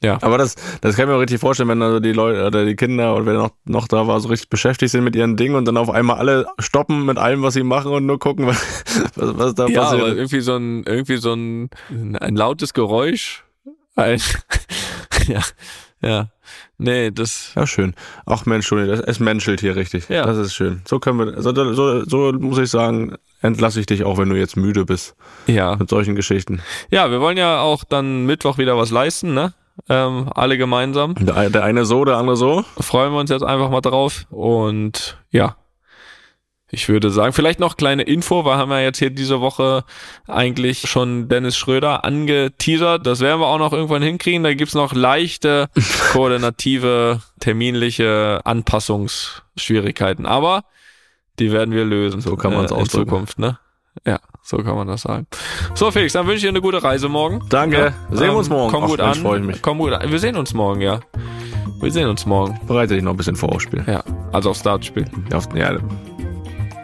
[0.03, 0.19] Ja.
[0.23, 2.75] Aber das, das kann ich mir auch richtig vorstellen, wenn also die Leute oder die
[2.75, 5.67] Kinder oder wer noch, noch da war, so richtig beschäftigt sind mit ihren Dingen und
[5.67, 8.85] dann auf einmal alle stoppen mit allem, was sie machen und nur gucken, was,
[9.15, 10.17] was, was da Ja, aber passiert.
[10.17, 11.71] irgendwie so ein, irgendwie so ein,
[12.19, 13.45] ein lautes Geräusch.
[13.95, 14.21] Ein,
[15.27, 15.43] ja,
[16.01, 16.31] ja.
[16.79, 17.95] Nee, das, Ja, schön.
[18.25, 20.09] Ach Mensch, das, es menschelt hier richtig.
[20.09, 20.25] Ja.
[20.25, 20.81] Das ist schön.
[20.89, 24.37] So können wir, so, so, so muss ich sagen, entlasse ich dich auch, wenn du
[24.37, 25.15] jetzt müde bist
[25.47, 25.77] ja.
[25.77, 26.63] mit solchen Geschichten.
[26.91, 29.53] Ja, wir wollen ja auch dann Mittwoch wieder was leisten, ne?
[29.89, 31.15] Ähm, alle gemeinsam.
[31.15, 32.65] Der, der eine so, der andere so.
[32.79, 34.27] Freuen wir uns jetzt einfach mal drauf.
[34.31, 35.57] Und ja,
[36.73, 39.85] ich würde sagen, vielleicht noch kleine Info, weil haben wir jetzt hier diese Woche
[40.29, 43.07] eigentlich schon Dennis Schröder angeteasert.
[43.07, 44.45] Das werden wir auch noch irgendwann hinkriegen.
[44.45, 45.69] Da gibt's noch leichte
[46.13, 50.27] koordinative, terminliche Anpassungsschwierigkeiten.
[50.27, 50.65] Aber
[51.41, 52.21] die werden wir lösen.
[52.21, 53.11] So kann man es äh, in ausdrücken.
[53.11, 53.59] Zukunft, ne?
[54.07, 55.27] Ja, so kann man das sagen.
[55.75, 57.41] So, Felix, dann wünsche ich dir eine gute Reise morgen.
[57.49, 57.93] Danke.
[58.11, 58.73] Sehen wir uns morgen.
[58.73, 59.23] Komm Ach, gut Mensch, an.
[59.23, 59.63] freu ich mich.
[59.63, 60.11] Komm gut an.
[60.11, 61.01] Wir sehen uns morgen, ja.
[61.81, 62.59] Wir sehen uns morgen.
[62.67, 63.83] Bereite dich noch ein bisschen vor aufs Spiel.
[63.87, 65.07] Ja, also aufs Startspiel.
[65.31, 65.77] Ja, auf- ja,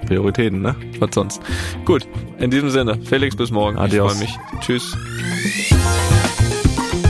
[0.06, 0.76] Prioritäten, ne?
[1.00, 1.40] Was sonst?
[1.84, 2.06] Gut,
[2.38, 3.76] in diesem Sinne, Felix, bis morgen.
[3.76, 4.20] Adios.
[4.22, 4.60] Ich freue mich.
[4.64, 4.96] Tschüss.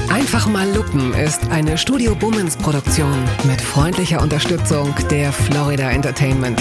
[0.09, 3.13] Einfach mal lupen ist eine Studio Bummens Produktion
[3.45, 6.61] mit freundlicher Unterstützung der Florida Entertainment.